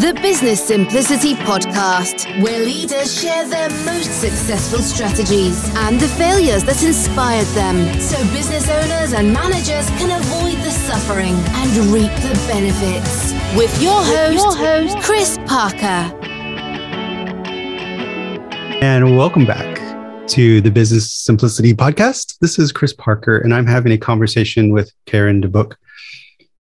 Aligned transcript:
The 0.00 0.14
Business 0.14 0.66
Simplicity 0.66 1.34
Podcast, 1.34 2.24
where 2.42 2.58
leaders 2.64 3.20
share 3.20 3.46
their 3.46 3.68
most 3.84 4.10
successful 4.18 4.78
strategies 4.78 5.68
and 5.76 6.00
the 6.00 6.08
failures 6.08 6.64
that 6.64 6.82
inspired 6.82 7.46
them, 7.48 7.76
so 8.00 8.16
business 8.32 8.66
owners 8.70 9.12
and 9.12 9.30
managers 9.30 9.90
can 10.00 10.18
avoid 10.18 10.56
the 10.64 10.70
suffering 10.70 11.34
and 11.34 11.70
reap 11.92 12.10
the 12.22 12.32
benefits. 12.48 13.34
With 13.54 13.82
your 13.82 14.02
host, 14.02 14.36
your 14.36 14.56
host 14.56 14.98
Chris 15.00 15.38
Parker. 15.44 16.16
And 18.80 19.18
welcome 19.18 19.44
back 19.44 19.76
to 20.28 20.62
the 20.62 20.70
Business 20.70 21.12
Simplicity 21.12 21.74
Podcast. 21.74 22.38
This 22.40 22.58
is 22.58 22.72
Chris 22.72 22.94
Parker, 22.94 23.36
and 23.36 23.52
I'm 23.52 23.66
having 23.66 23.92
a 23.92 23.98
conversation 23.98 24.70
with 24.70 24.92
Karen 25.04 25.42
De 25.42 25.48
Boeck 25.48 25.74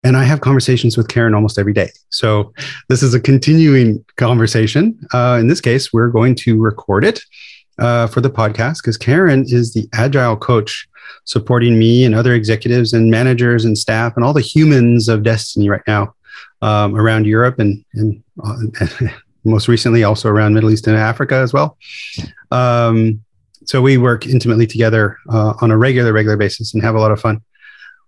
and 0.04 0.16
I 0.16 0.24
have 0.24 0.40
conversations 0.40 0.96
with 0.96 1.08
Karen 1.08 1.34
almost 1.34 1.58
every 1.58 1.72
day. 1.72 1.90
So 2.10 2.52
this 2.88 3.02
is 3.02 3.14
a 3.14 3.20
continuing 3.20 4.04
conversation. 4.16 4.98
Uh, 5.12 5.38
in 5.40 5.48
this 5.48 5.60
case, 5.60 5.92
we're 5.92 6.08
going 6.08 6.34
to 6.36 6.60
record 6.60 7.04
it 7.04 7.20
uh, 7.78 8.06
for 8.08 8.20
the 8.20 8.30
podcast 8.30 8.78
because 8.78 8.96
Karen 8.96 9.44
is 9.48 9.74
the 9.74 9.88
agile 9.92 10.36
coach 10.36 10.88
supporting 11.24 11.78
me 11.78 12.04
and 12.04 12.14
other 12.14 12.34
executives 12.34 12.92
and 12.92 13.10
managers 13.10 13.64
and 13.64 13.78
staff 13.78 14.12
and 14.16 14.24
all 14.24 14.32
the 14.32 14.40
humans 14.40 15.08
of 15.08 15.22
Destiny 15.22 15.68
right 15.68 15.82
now 15.86 16.14
um, 16.62 16.96
around 16.96 17.26
Europe 17.26 17.58
and, 17.58 17.84
and, 17.94 18.22
uh, 18.44 18.56
most 19.44 19.66
recently 19.66 20.04
also 20.04 20.28
around 20.28 20.54
Middle 20.54 20.70
East 20.70 20.86
and 20.86 20.96
Africa 20.96 21.34
as 21.34 21.52
well. 21.52 21.76
Um, 22.52 23.20
so 23.64 23.82
we 23.82 23.98
work 23.98 24.26
intimately 24.26 24.66
together 24.66 25.16
uh, 25.28 25.54
on 25.60 25.70
a 25.70 25.78
regular, 25.78 26.12
regular 26.12 26.36
basis 26.36 26.74
and 26.74 26.82
have 26.82 26.94
a 26.94 27.00
lot 27.00 27.10
of 27.10 27.20
fun. 27.20 27.40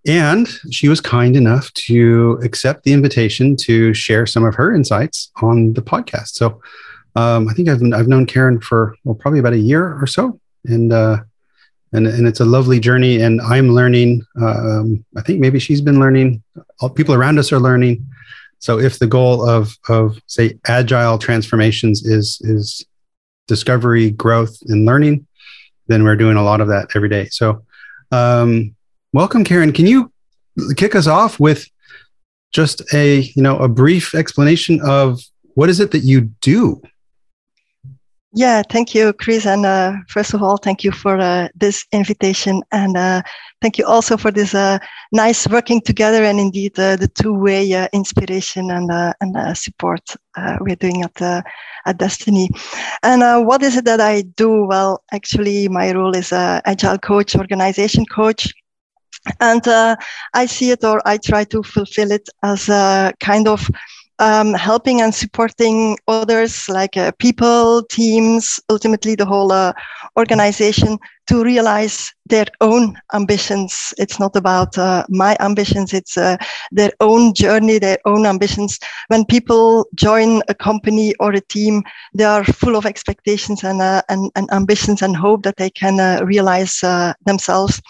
And 0.07 0.47
she 0.71 0.89
was 0.89 1.01
kind 1.01 1.35
enough 1.37 1.73
to 1.75 2.39
accept 2.43 2.85
the 2.85 2.93
invitation 2.93 3.57
to 3.57 3.95
share 3.95 4.27
some 4.27 4.45
of 4.45 4.55
her 4.55 4.75
insights 4.75 5.31
on 5.41 5.73
the 5.73 5.83
podcast. 5.83 6.35
So 6.35 6.61
um, 7.17 7.49
I 7.49 7.55
think 7.55 7.69
I've, 7.69 7.81
I've 7.95 8.09
known 8.09 8.27
Karen 8.27 8.61
for 8.61 8.95
well, 9.05 9.15
probably 9.15 9.41
about 9.41 9.55
a 9.55 9.59
year 9.59 9.99
or 9.99 10.07
so. 10.07 10.39
And, 10.65 10.93
uh, 10.93 11.19
and, 11.93 12.07
and 12.07 12.27
it's 12.27 12.41
a 12.41 12.45
lovely 12.45 12.81
journey. 12.81 13.23
And 13.23 13.41
I'm 13.41 13.71
learning. 13.71 14.23
Um, 14.43 15.05
I 15.17 15.23
think 15.23 15.41
maybe 15.41 15.59
she's 15.59 15.81
been 15.81 16.01
learning. 16.01 16.43
All 16.81 16.91
people 16.91 17.15
around 17.15 17.39
us 17.39 17.53
are 17.53 17.61
learning. 17.61 18.07
So 18.59 18.79
if 18.79 18.99
the 18.99 19.07
goal 19.07 19.49
of, 19.49 19.77
of 19.89 20.21
say 20.27 20.59
agile 20.67 21.19
transformations 21.19 22.05
is, 22.05 22.41
is 22.43 22.85
discovery, 23.47 24.11
growth, 24.11 24.57
and 24.69 24.85
learning, 24.85 25.27
then 25.87 26.03
we're 26.03 26.17
doing 26.17 26.37
a 26.37 26.43
lot 26.43 26.61
of 26.61 26.69
that 26.69 26.89
every 26.95 27.09
day. 27.09 27.29
So 27.31 27.65
um, 28.11 28.75
welcome, 29.15 29.45
Karen. 29.45 29.73
Can 29.73 29.87
you 29.87 30.13
kick 30.77 30.95
us 30.95 31.07
off 31.07 31.41
with 31.41 31.67
just 32.53 32.83
a 32.93 33.21
you 33.35 33.43
know 33.43 33.57
a 33.59 33.69
brief 33.69 34.15
explanation 34.15 34.81
of 34.85 35.21
what 35.55 35.71
is 35.71 35.81
it 35.81 35.93
that 35.93 36.01
you 36.01 36.23
do? 36.43 36.83
Yeah, 38.37 38.63
thank 38.69 38.97
you, 38.97 39.13
Chris. 39.13 39.47
And 39.47 39.65
uh, 39.65 39.93
first 40.09 40.35
of 40.35 40.43
all, 40.43 40.57
thank 40.57 40.83
you 40.83 40.91
for 40.91 41.21
uh, 41.21 41.49
this 41.55 41.87
invitation, 41.93 42.63
and 42.73 42.97
uh, 42.97 43.23
thank 43.63 43.79
you 43.79 43.87
also 43.87 44.17
for 44.17 44.33
this 44.33 44.55
uh, 44.55 44.79
nice 45.13 45.47
working 45.47 45.81
together 45.81 46.25
and 46.25 46.41
indeed 46.41 46.77
uh, 46.77 46.97
the 46.97 47.07
two-way 47.07 47.73
uh, 47.73 47.87
inspiration 47.93 48.73
and 48.73 48.91
and 49.21 49.57
support 49.57 50.03
we're 50.61 50.77
doing 50.77 51.05
at 51.05 51.45
at 51.87 51.99
Destiny. 51.99 52.49
And 53.05 53.47
what 53.47 53.63
is 53.63 53.77
it 53.77 53.85
that 53.85 54.01
I 54.01 54.23
do? 54.23 54.65
Well, 54.65 55.05
actually, 55.13 55.69
my 55.69 55.93
role 55.93 56.17
is 56.17 56.33
agile 56.33 56.99
coach, 56.99 57.37
organization 57.37 58.05
coach, 58.07 58.53
and 59.41 59.67
uh, 59.67 59.97
I 60.35 60.47
see 60.47 60.71
it 60.71 60.85
or 60.85 61.01
I 61.07 61.17
try 61.19 61.45
to 61.45 61.63
fulfill 61.63 62.11
it 62.13 62.29
as 62.43 62.69
a 62.69 63.13
kind 63.21 63.49
of 63.49 63.69
um, 64.19 64.55
helping 64.55 65.01
and 65.01 65.15
supporting 65.15 65.99
others 66.07 66.69
like 66.69 66.97
uh, 66.97 67.13
people, 67.19 67.83
teams, 67.91 68.61
ultimately 68.71 69.15
the 69.15 69.27
whole 69.27 69.51
uh, 69.51 69.73
organization 70.17 70.99
to 71.27 71.43
realize 71.43 72.13
their 72.27 72.47
own 72.61 72.97
ambitions. 73.13 73.93
It's 73.99 74.19
not 74.19 74.37
about 74.37 74.77
uh, 74.79 75.05
my 75.09 75.37
ambitions, 75.41 75.93
it's 75.93 76.17
uh, 76.17 76.37
their 76.73 76.91
own 77.01 77.35
journey, 77.35 77.79
their 77.79 77.99
own 78.05 78.27
ambitions. 78.27 78.79
When 79.09 79.25
people 79.25 79.87
join 79.95 80.43
a 80.49 80.55
company 80.55 81.15
or 81.21 81.33
a 81.33 81.41
team, 81.41 81.83
they 82.15 82.25
are 82.25 82.45
full 82.45 82.77
of 82.77 82.87
expectations 82.87 83.63
and, 83.65 83.83
uh, 83.83 84.03
and, 84.09 84.31
and, 84.37 84.51
ambitions 84.53 85.03
and 85.03 85.17
hope 85.17 85.43
that 85.43 85.57
they 85.57 85.71
can 85.71 86.01
uh, 86.01 86.21
realize 86.25 86.83
uh, 86.83 87.13
themselves. 87.27 87.81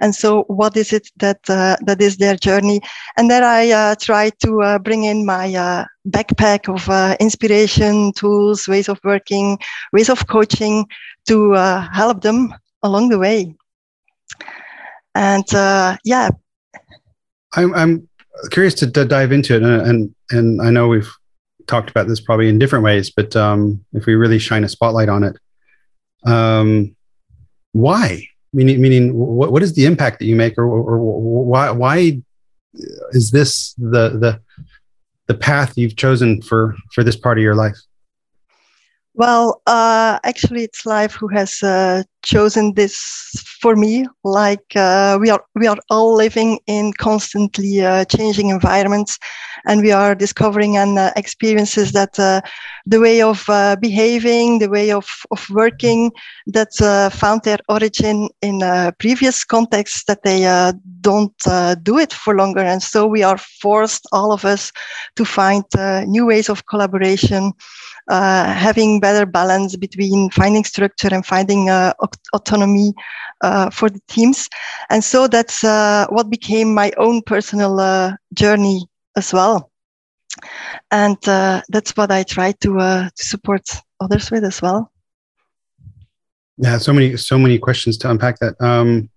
And 0.00 0.14
so, 0.14 0.42
what 0.48 0.76
is 0.76 0.92
it 0.92 1.08
that, 1.18 1.40
uh, 1.48 1.76
that 1.86 2.00
is 2.00 2.16
their 2.16 2.36
journey? 2.36 2.80
And 3.16 3.30
then 3.30 3.44
I 3.44 3.94
try 3.96 4.30
to 4.44 4.78
bring 4.82 5.04
in 5.04 5.24
my 5.24 5.86
backpack 6.08 6.68
of 6.68 6.88
inspiration, 7.20 8.12
tools, 8.12 8.68
ways 8.68 8.88
of 8.88 9.00
working, 9.04 9.58
ways 9.92 10.08
of 10.08 10.26
coaching 10.26 10.86
to 11.26 11.52
help 11.92 12.22
them 12.22 12.54
along 12.82 13.08
the 13.08 13.18
way. 13.18 13.54
And 15.14 15.54
uh, 15.54 15.96
yeah, 16.04 16.28
I'm, 17.54 17.74
I'm 17.74 18.08
curious 18.50 18.74
to, 18.74 18.90
to, 18.90 19.04
dive 19.04 19.32
into 19.32 19.56
it, 19.56 19.62
and, 19.62 19.80
and 19.80 20.14
and 20.30 20.62
I 20.62 20.70
know 20.70 20.88
we've 20.88 21.10
talked 21.66 21.90
about 21.90 22.06
this 22.06 22.20
probably 22.20 22.48
in 22.48 22.58
different 22.58 22.84
ways, 22.84 23.10
but 23.10 23.34
um, 23.34 23.84
if 23.94 24.06
we 24.06 24.14
really 24.14 24.38
shine 24.38 24.62
a 24.62 24.68
spotlight 24.68 25.08
on 25.08 25.24
it, 25.24 25.36
um, 26.26 26.94
why? 27.72 28.28
Meaning, 28.52 28.80
meaning, 28.80 29.14
what, 29.14 29.52
what 29.52 29.62
is 29.62 29.74
the 29.74 29.86
impact 29.86 30.18
that 30.18 30.26
you 30.26 30.36
make, 30.36 30.58
or, 30.58 30.64
or, 30.64 30.98
or 30.98 31.44
why 31.44 31.70
why 31.70 32.20
is 33.12 33.30
this 33.30 33.72
the 33.78 34.10
the 34.10 34.40
the 35.26 35.34
path 35.34 35.76
you've 35.76 35.96
chosen 35.96 36.42
for 36.42 36.76
for 36.92 37.02
this 37.04 37.16
part 37.16 37.38
of 37.38 37.42
your 37.42 37.54
life? 37.54 37.78
Well, 39.18 39.62
uh, 39.66 40.18
actually, 40.24 40.64
it's 40.64 40.84
life 40.84 41.14
who 41.14 41.28
has 41.28 41.62
uh, 41.62 42.02
chosen 42.22 42.74
this 42.74 42.98
for 43.62 43.74
me. 43.74 44.06
Like 44.24 44.76
uh, 44.76 45.16
we 45.18 45.30
are, 45.30 45.42
we 45.54 45.66
are 45.66 45.78
all 45.88 46.14
living 46.14 46.58
in 46.66 46.92
constantly 46.92 47.80
uh, 47.82 48.04
changing 48.04 48.50
environments, 48.50 49.18
and 49.66 49.80
we 49.80 49.90
are 49.90 50.14
discovering 50.14 50.76
and 50.76 50.98
uh, 50.98 51.12
experiences 51.16 51.92
that 51.92 52.18
uh, 52.20 52.42
the 52.84 53.00
way 53.00 53.22
of 53.22 53.42
behaving, 53.80 54.58
the 54.58 54.68
way 54.68 54.92
of 54.92 55.08
of 55.30 55.48
working, 55.48 56.12
that 56.48 56.68
found 57.10 57.42
their 57.42 57.58
origin 57.70 58.28
in 58.42 58.60
previous 58.98 59.44
contexts 59.44 60.04
that 60.04 60.24
they 60.24 60.42
don't 61.00 61.32
do 61.82 61.98
it 61.98 62.12
for 62.12 62.36
longer, 62.36 62.60
and 62.60 62.82
so 62.82 63.06
we 63.06 63.22
are 63.22 63.38
forced, 63.38 64.06
all 64.12 64.30
of 64.30 64.44
us, 64.44 64.72
to 65.14 65.24
find 65.24 65.64
new 66.06 66.26
ways 66.26 66.50
of 66.50 66.66
collaboration 66.66 67.54
uh, 68.08 68.52
having 68.52 69.00
better 69.00 69.26
balance 69.26 69.76
between 69.76 70.30
finding 70.30 70.64
structure 70.64 71.08
and 71.12 71.24
finding 71.26 71.68
uh, 71.68 71.92
autonomy 72.32 72.94
uh, 73.40 73.70
for 73.70 73.90
the 73.90 74.00
teams. 74.08 74.48
And 74.90 75.02
so 75.02 75.26
that's 75.26 75.64
uh, 75.64 76.06
what 76.10 76.30
became 76.30 76.72
my 76.74 76.92
own 76.96 77.22
personal 77.22 77.80
uh, 77.80 78.16
journey 78.34 78.86
as 79.16 79.32
well. 79.32 79.70
And 80.90 81.16
uh, 81.28 81.62
that's 81.68 81.96
what 81.96 82.10
I 82.10 82.22
try 82.22 82.52
to, 82.52 82.68
to 82.78 83.10
support 83.14 83.68
others 84.00 84.30
with 84.30 84.44
as 84.44 84.60
well. 84.60 84.92
Yeah, 86.58 86.78
so 86.78 86.92
many, 86.92 87.16
so 87.16 87.38
many 87.38 87.58
questions 87.58 87.98
to 87.98 88.10
unpack 88.10 88.38
that. 88.38 88.60
Um, 88.60 89.10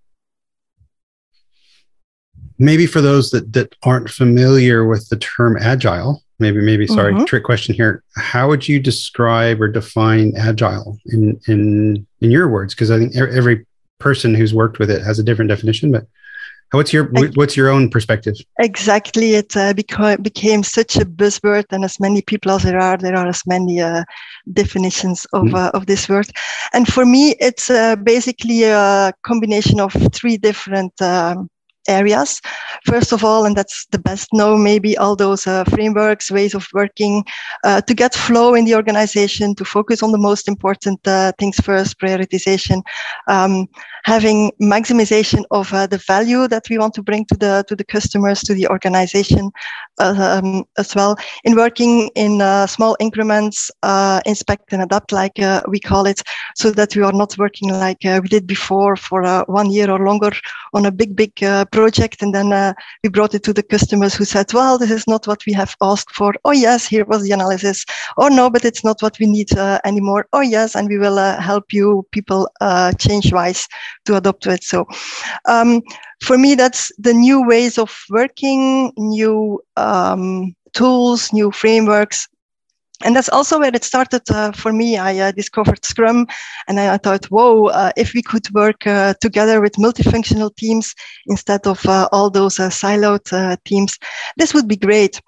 maybe 2.58 2.86
for 2.86 3.02
those 3.02 3.32
that, 3.32 3.54
that 3.54 3.76
aren't 3.84 4.10
familiar 4.10 4.86
with 4.86 5.08
the 5.10 5.18
term 5.18 5.58
agile, 5.58 6.22
maybe 6.40 6.62
maybe 6.62 6.88
sorry. 6.88 7.14
Mm-hmm. 7.14 7.26
trick 7.26 7.44
question 7.44 7.76
here. 7.76 8.04
How 8.16 8.48
would 8.48 8.68
you 8.68 8.80
describe 8.80 9.62
or 9.62 9.68
define 9.68 10.34
agile 10.38 10.98
in 11.08 11.40
in 11.48 12.06
in 12.22 12.32
your 12.32 12.48
words? 12.50 12.74
Because 12.74 12.92
i 12.92 12.98
think 12.98 13.16
every 13.16 13.66
person 14.00 14.34
who's 14.34 14.54
worked 14.54 14.80
with 14.80 14.90
it 14.90 15.04
has 15.04 15.20
a 15.20 15.24
different 15.24 15.50
definition 15.50 15.92
but 15.92 16.08
what's 16.72 16.94
your 16.94 17.06
what's 17.36 17.58
your 17.58 17.70
own 17.70 17.90
perspective? 17.90 18.36
Exactly. 18.60 19.36
It 19.36 19.56
uh, 19.58 19.74
beca- 19.74 20.22
became 20.22 20.64
such 20.64 20.96
a 20.98 21.06
buzzword 21.06 21.66
and 21.72 21.84
as 21.84 22.00
many 22.00 22.22
people 22.22 22.52
as 22.52 22.64
there 22.64 22.80
are 22.80 22.98
there 22.98 23.16
are 23.16 23.28
as 23.28 23.42
many 23.48 23.82
uh, 23.82 24.04
definitions 24.54 25.26
of, 25.34 25.46
mm-hmm. 25.46 25.56
uh, 25.56 25.70
of 25.74 25.88
this 25.88 26.08
word. 26.08 26.30
And 26.74 26.88
for 26.88 27.06
me 27.06 27.36
it's 27.40 27.70
uh, 27.70 27.96
basically 27.98 28.64
a 28.64 29.14
combination 29.24 29.80
of 29.80 29.94
three 30.14 30.38
different 30.38 30.94
um, 31.02 31.50
areas. 31.90 32.42
First 32.86 33.12
of 33.12 33.24
all, 33.24 33.46
and 33.46 33.56
that's 33.56 33.86
the 33.92 34.00
best 34.00 34.30
known, 34.34 34.64
maybe 34.64 34.98
all 34.98 35.16
those 35.16 35.48
uh, 35.48 35.64
frameworks, 35.66 36.32
ways 36.32 36.54
of 36.54 36.68
working 36.74 37.24
uh, 37.64 37.82
to 37.82 37.94
get 37.94 38.14
flow 38.14 38.54
in 38.54 38.66
the 38.66 38.76
organization, 38.76 39.56
to 39.56 39.66
focus 39.66 40.04
on 40.04 40.12
the 40.12 40.18
most 40.18 40.48
important 40.48 41.00
uh, 41.08 41.32
things 41.40 41.58
first, 41.58 42.00
prioritization, 42.00 42.82
um, 43.28 43.68
having 44.04 44.52
maximization 44.62 45.44
of 45.52 45.74
uh, 45.74 45.88
the 45.88 45.98
value 45.98 46.48
that 46.48 46.70
we 46.70 46.78
want 46.78 46.94
to 46.94 47.04
bring 47.04 47.26
to 47.26 47.36
the 47.36 47.66
to 47.68 47.76
the 47.76 47.84
customers, 47.84 48.42
to 48.42 48.54
the 48.54 48.68
organization 48.68 49.52
uh, 50.00 50.40
um, 50.42 50.64
as 50.78 50.96
well. 50.96 51.18
In 51.44 51.56
working 51.56 52.10
in 52.16 52.42
uh, 52.42 52.68
small 52.68 52.96
increments, 53.00 53.72
inspect 54.26 54.74
and 54.74 54.82
adapt, 54.82 55.12
like 55.12 55.38
we 55.68 55.80
call 55.80 56.06
it, 56.06 56.22
so 56.56 56.72
that 56.72 56.96
we 56.96 57.04
are 57.04 57.14
not 57.14 57.38
working 57.38 57.70
like 57.70 58.04
we 58.04 58.28
did 58.30 58.46
before 58.48 58.96
for 58.96 59.44
one 59.48 59.72
year 59.72 59.90
or 59.90 60.00
longer 60.00 60.32
on 60.74 60.86
a 60.86 60.92
big, 60.92 61.16
big 61.16 61.34
project 61.36 61.79
project 61.80 62.22
and 62.22 62.34
then 62.34 62.52
uh, 62.52 62.74
we 63.04 63.10
brought 63.10 63.34
it 63.34 63.44
to 63.44 63.54
the 63.54 63.64
customers 63.64 64.14
who 64.16 64.26
said 64.26 64.52
well 64.54 64.78
this 64.78 64.92
is 64.92 65.06
not 65.08 65.28
what 65.28 65.42
we 65.48 65.54
have 65.54 65.76
asked 65.82 66.14
for. 66.14 66.34
Oh 66.44 66.56
yes 66.68 66.88
here 66.94 67.06
was 67.06 67.24
the 67.24 67.32
analysis. 67.32 67.86
Oh 68.18 68.28
no 68.28 68.50
but 68.50 68.66
it's 68.66 68.84
not 68.84 69.02
what 69.02 69.18
we 69.20 69.26
need 69.26 69.50
uh, 69.58 69.80
anymore. 69.86 70.26
Oh 70.34 70.42
yes 70.42 70.76
and 70.76 70.90
we 70.90 70.98
will 70.98 71.18
uh, 71.18 71.40
help 71.40 71.66
you 71.72 72.06
people 72.12 72.50
uh, 72.62 72.92
change 72.94 73.32
wise 73.32 73.68
to 74.06 74.18
adopt 74.18 74.44
to 74.44 74.52
it. 74.52 74.64
So 74.64 74.86
um, 75.46 75.82
for 76.22 76.38
me 76.38 76.56
that's 76.56 76.92
the 76.98 77.14
new 77.14 77.48
ways 77.48 77.78
of 77.78 77.92
working 78.10 78.92
new 78.98 79.62
um, 79.78 80.56
tools 80.74 81.32
new 81.34 81.52
frameworks 81.52 82.28
and 83.04 83.16
that's 83.16 83.30
also 83.30 83.60
where 83.60 83.74
it 83.74 83.84
started 83.84 84.30
uh, 84.30 84.52
for 84.52 84.74
me. 84.74 84.98
I 84.98 85.20
uh, 85.20 85.32
discovered 85.32 85.86
Scrum, 85.86 86.28
and 86.68 86.80
I, 86.80 86.96
I 86.96 86.98
thought, 86.98 87.26
whoa, 87.26 87.68
uh, 87.68 87.92
if 87.96 88.14
we 88.14 88.22
could 88.22 88.50
work 88.54 88.86
uh, 88.86 89.14
together 89.22 89.62
with 89.62 89.74
multifunctional 89.74 90.56
teams 90.56 90.94
instead 91.28 91.66
of 91.66 91.86
uh, 91.86 92.10
all 92.12 92.30
those 92.30 92.60
uh, 92.60 92.70
siloed 92.70 93.58
teams, 93.64 93.98
this 94.38 94.54
would 94.54 94.68
be 94.68 94.76
great. 94.76 95.22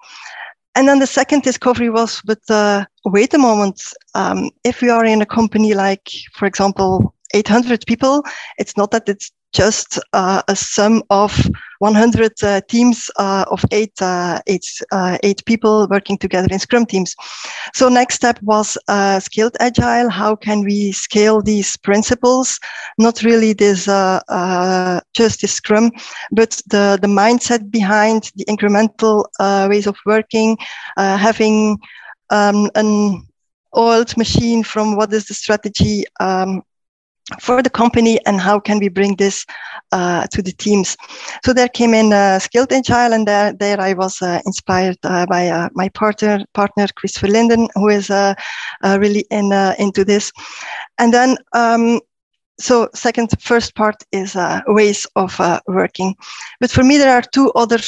And 0.74 0.88
then 0.88 0.98
the 0.98 1.06
second 1.06 1.42
discovery 1.42 1.90
was, 1.90 2.22
but 2.24 2.86
wait 3.04 3.34
a 3.34 3.38
moment, 3.38 3.82
um, 4.14 4.50
if 4.64 4.80
we 4.80 4.88
are 4.88 5.04
in 5.04 5.20
a 5.20 5.26
company 5.26 5.74
like, 5.74 6.08
for 6.34 6.46
example, 6.46 7.14
800 7.34 7.84
people, 7.86 8.22
it's 8.58 8.76
not 8.76 8.90
that 8.90 9.08
it's 9.08 9.30
just 9.52 9.98
uh, 10.12 10.42
a 10.48 10.56
sum 10.56 11.02
of 11.10 11.32
100 11.78 12.32
uh, 12.42 12.60
teams 12.68 13.10
uh, 13.16 13.44
of 13.50 13.64
eight, 13.72 13.92
uh, 14.00 14.40
eight, 14.46 14.64
uh, 14.92 15.18
eight 15.22 15.44
people 15.46 15.88
working 15.90 16.16
together 16.16 16.48
in 16.50 16.58
Scrum 16.58 16.86
teams. 16.86 17.14
So 17.74 17.88
next 17.88 18.14
step 18.14 18.40
was 18.42 18.78
uh, 18.88 19.20
scaled 19.20 19.56
agile. 19.60 20.08
How 20.08 20.36
can 20.36 20.62
we 20.62 20.92
scale 20.92 21.42
these 21.42 21.76
principles? 21.76 22.58
Not 22.98 23.22
really 23.22 23.52
this 23.52 23.86
just 25.14 25.40
this 25.40 25.54
Scrum, 25.54 25.90
but 26.30 26.62
the 26.68 26.98
the 27.02 27.08
mindset 27.08 27.70
behind 27.70 28.30
the 28.36 28.44
incremental 28.44 29.26
ways 29.68 29.86
of 29.86 29.96
working, 30.06 30.56
having 30.96 31.78
um, 32.30 32.70
an 32.74 33.26
oiled 33.76 34.16
machine 34.16 34.62
from 34.62 34.96
what 34.96 35.12
is 35.12 35.26
the 35.26 35.34
strategy 35.34 36.04
um, 36.20 36.62
for 37.40 37.62
the 37.62 37.70
company 37.70 38.18
and 38.26 38.40
how 38.40 38.58
can 38.58 38.78
we 38.78 38.88
bring 38.88 39.16
this 39.16 39.46
uh, 39.92 40.26
to 40.28 40.42
the 40.42 40.52
teams. 40.52 40.96
So 41.44 41.52
there 41.52 41.68
came 41.68 41.94
in 41.94 42.12
uh, 42.12 42.38
Scaled 42.38 42.72
Agile 42.72 43.12
and 43.12 43.26
there, 43.26 43.52
there 43.52 43.80
I 43.80 43.92
was 43.92 44.20
uh, 44.22 44.40
inspired 44.44 44.98
uh, 45.04 45.26
by 45.26 45.48
uh, 45.48 45.68
my 45.74 45.88
partner, 45.90 46.44
partner 46.54 46.86
Chris 46.94 47.16
Verlinden, 47.18 47.68
who 47.74 47.88
is 47.88 48.10
really 48.98 49.24
in, 49.30 49.52
into 49.78 50.04
this. 50.04 50.32
And 50.98 51.12
then, 51.14 51.36
um, 51.52 52.00
so 52.58 52.88
second, 52.94 53.30
first 53.40 53.74
part 53.74 53.96
is 54.12 54.36
ways 54.66 55.06
of 55.16 55.40
working. 55.66 56.14
But 56.60 56.70
for 56.70 56.84
me, 56.84 56.98
there 56.98 57.14
are 57.14 57.22
two 57.22 57.50
other 57.52 57.78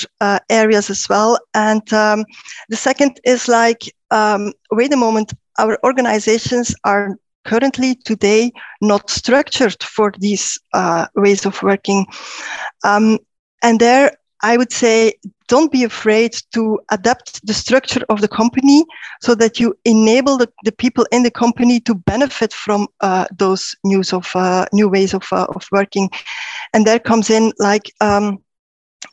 areas 0.50 0.90
as 0.90 1.08
well. 1.08 1.38
And 1.54 1.92
um, 1.92 2.24
the 2.68 2.76
second 2.76 3.20
is 3.24 3.46
like, 3.46 3.82
um, 4.10 4.52
wait 4.72 4.92
a 4.92 4.96
moment, 4.96 5.32
our 5.58 5.78
organizations 5.84 6.74
are 6.84 7.16
currently 7.44 7.94
today 8.04 8.52
not 8.80 9.10
structured 9.10 9.82
for 9.82 10.12
these 10.18 10.58
uh, 10.72 11.06
ways 11.14 11.46
of 11.46 11.62
working. 11.62 12.06
Um, 12.84 13.18
and 13.62 13.80
there, 13.80 14.12
I 14.42 14.56
would 14.56 14.72
say, 14.72 15.14
don't 15.48 15.72
be 15.72 15.84
afraid 15.84 16.36
to 16.52 16.80
adapt 16.90 17.46
the 17.46 17.54
structure 17.54 18.02
of 18.08 18.20
the 18.20 18.28
company 18.28 18.84
so 19.22 19.34
that 19.34 19.58
you 19.60 19.74
enable 19.84 20.36
the, 20.38 20.50
the 20.64 20.72
people 20.72 21.06
in 21.12 21.22
the 21.22 21.30
company 21.30 21.80
to 21.80 21.94
benefit 21.94 22.52
from 22.52 22.88
uh, 23.00 23.26
those 23.38 23.74
news 23.84 24.12
of 24.12 24.30
uh, 24.34 24.66
new 24.72 24.88
ways 24.88 25.14
of, 25.14 25.24
uh, 25.32 25.46
of 25.54 25.66
working. 25.72 26.10
And 26.72 26.86
there 26.86 26.98
comes 26.98 27.30
in 27.30 27.52
like 27.58 27.90
um, 28.00 28.43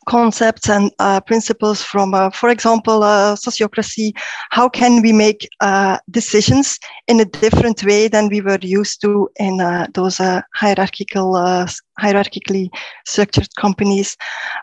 concepts 0.08 0.70
and 0.70 0.92
uh, 1.00 1.22
principles 1.22 1.82
from, 1.84 2.14
uh, 2.14 2.30
for 2.30 2.50
example, 2.50 3.04
uh, 3.04 3.36
sociocracy. 3.36 4.12
How 4.50 4.70
can 4.70 5.02
we 5.02 5.14
make 5.14 5.48
decisions 6.10 6.80
in 7.08 7.20
a 7.20 7.26
different 7.26 7.84
way 7.84 8.08
than 8.08 8.30
we 8.30 8.42
were 8.42 8.60
used 8.62 9.02
to 9.02 9.30
in 9.40 9.58
those 9.94 10.20
hierarchical 10.56 11.66
hierarchically 12.00 12.70
structured 13.06 13.48
companies. 13.56 14.18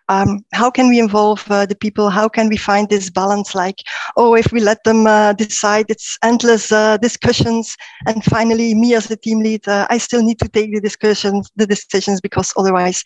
Um, 0.09 0.45
how 0.53 0.71
can 0.71 0.89
we 0.89 0.99
involve 0.99 1.45
uh, 1.51 1.67
the 1.67 1.75
people? 1.75 2.11
How 2.11 2.29
can 2.29 2.49
we 2.49 2.57
find 2.57 2.89
this 2.89 3.11
balance? 3.11 3.55
Like, 3.55 3.83
oh, 4.17 4.35
if 4.35 4.51
we 4.53 4.61
let 4.61 4.83
them 4.85 5.07
uh, 5.07 5.35
decide, 5.35 5.87
it's 5.89 6.19
endless 6.23 6.73
uh, 6.73 6.97
discussions, 6.97 7.77
and 8.07 8.25
finally, 8.25 8.75
me 8.75 8.95
as 8.95 9.07
the 9.07 9.17
team 9.17 9.41
lead, 9.41 9.67
uh, 9.69 9.87
I 9.91 9.99
still 9.99 10.23
need 10.23 10.39
to 10.41 10.49
take 10.49 10.73
the 10.73 10.81
discussions, 10.81 11.51
the 11.57 11.67
decisions, 11.67 12.21
because 12.21 12.53
otherwise, 12.57 13.05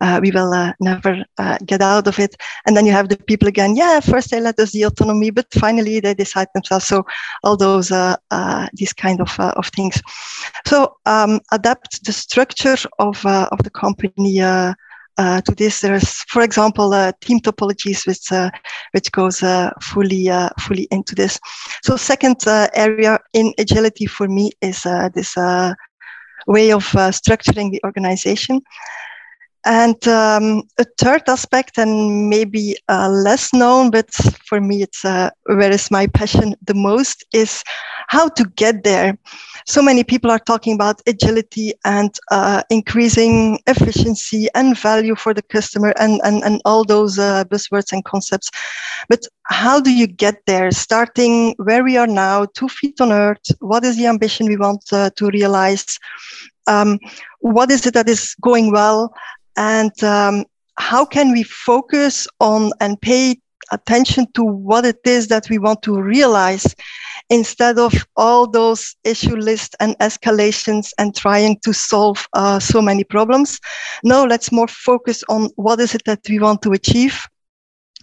uh, 0.00 0.20
we 0.22 0.30
will 0.30 0.52
uh, 0.52 0.72
never 0.80 1.24
get 1.66 1.82
out 1.82 2.06
of 2.06 2.18
it. 2.18 2.36
And 2.66 2.76
then 2.76 2.86
you 2.86 2.92
have 2.92 3.08
the 3.08 3.16
people 3.16 3.48
again. 3.48 3.76
Yeah, 3.76 4.00
first 4.00 4.30
they 4.30 4.40
let 4.40 4.58
us 4.58 4.72
the 4.72 4.84
autonomy, 4.84 5.30
but 5.30 5.46
finally 5.52 6.00
they 6.00 6.14
decide 6.14 6.48
themselves. 6.54 6.86
So 6.86 7.04
all 7.42 7.56
those 7.56 7.88
these 8.74 8.92
kind 8.92 9.20
of 9.20 9.38
of 9.38 9.66
things. 9.68 10.00
So 10.66 10.96
um, 11.06 11.40
adapt 11.52 12.04
the 12.04 12.12
structure 12.12 12.76
of 12.98 13.24
of 13.26 13.63
the 13.64 13.70
company 13.70 14.40
uh, 14.40 14.74
uh, 15.16 15.40
to 15.42 15.54
this. 15.54 15.80
There's, 15.80 16.22
for 16.28 16.42
example, 16.42 16.92
uh, 16.92 17.12
team 17.20 17.40
topologies, 17.40 18.06
which 18.06 18.30
which 18.92 19.10
goes 19.12 19.40
fully 19.80 20.28
fully 20.60 20.88
into 20.90 21.14
this. 21.14 21.40
So, 21.82 21.96
second 21.96 22.36
area 22.74 23.18
in 23.32 23.52
agility 23.58 24.06
for 24.06 24.28
me 24.28 24.50
is 24.60 24.82
this 25.14 25.36
way 26.46 26.72
of 26.72 26.84
structuring 26.84 27.70
the 27.72 27.80
organization. 27.84 28.60
And 29.64 30.06
um, 30.06 30.64
a 30.78 30.84
third 30.98 31.22
aspect, 31.26 31.78
and 31.78 32.28
maybe 32.28 32.76
uh, 32.88 33.08
less 33.08 33.52
known, 33.54 33.90
but 33.90 34.12
for 34.12 34.60
me, 34.60 34.82
it's 34.82 35.04
uh, 35.04 35.30
where 35.44 35.70
is 35.70 35.90
my 35.90 36.06
passion 36.06 36.54
the 36.66 36.74
most, 36.74 37.24
is 37.32 37.64
how 38.08 38.28
to 38.28 38.44
get 38.56 38.84
there. 38.84 39.16
So 39.66 39.80
many 39.80 40.04
people 40.04 40.30
are 40.30 40.38
talking 40.38 40.74
about 40.74 41.00
agility 41.06 41.72
and 41.84 42.14
uh, 42.30 42.62
increasing 42.68 43.58
efficiency 43.66 44.48
and 44.54 44.78
value 44.78 45.14
for 45.14 45.32
the 45.32 45.40
customer 45.42 45.94
and, 45.98 46.20
and, 46.24 46.42
and 46.44 46.60
all 46.66 46.84
those 46.84 47.18
uh, 47.18 47.44
buzzwords 47.44 47.92
and 47.92 48.04
concepts. 48.04 48.50
But 49.08 49.20
how 49.44 49.80
do 49.80 49.90
you 49.90 50.06
get 50.06 50.44
there? 50.46 50.70
Starting 50.72 51.54
where 51.56 51.82
we 51.82 51.96
are 51.96 52.06
now, 52.06 52.46
two 52.54 52.68
feet 52.68 53.00
on 53.00 53.12
earth, 53.12 53.46
what 53.60 53.84
is 53.84 53.96
the 53.96 54.06
ambition 54.06 54.46
we 54.46 54.58
want 54.58 54.84
uh, 54.92 55.08
to 55.16 55.28
realize? 55.28 55.98
Um, 56.66 56.98
what 57.40 57.70
is 57.70 57.86
it 57.86 57.94
that 57.94 58.08
is 58.08 58.34
going 58.42 58.72
well? 58.72 59.14
And 59.56 60.02
um, 60.02 60.44
how 60.76 61.04
can 61.04 61.32
we 61.32 61.42
focus 61.42 62.26
on 62.40 62.72
and 62.80 63.00
pay 63.00 63.36
attention 63.72 64.26
to 64.34 64.44
what 64.44 64.84
it 64.84 65.00
is 65.04 65.28
that 65.28 65.48
we 65.48 65.58
want 65.58 65.82
to 65.82 66.00
realize 66.00 66.74
instead 67.30 67.78
of 67.78 67.92
all 68.16 68.46
those 68.46 68.94
issue 69.04 69.36
lists 69.36 69.74
and 69.80 69.96
escalations 69.98 70.92
and 70.98 71.16
trying 71.16 71.58
to 71.60 71.72
solve 71.72 72.26
uh, 72.34 72.58
so 72.58 72.82
many 72.82 73.04
problems. 73.04 73.60
No, 74.02 74.24
let's 74.24 74.52
more 74.52 74.68
focus 74.68 75.24
on 75.28 75.48
what 75.56 75.80
is 75.80 75.94
it 75.94 76.04
that 76.04 76.20
we 76.28 76.38
want 76.38 76.62
to 76.62 76.72
achieve 76.72 77.26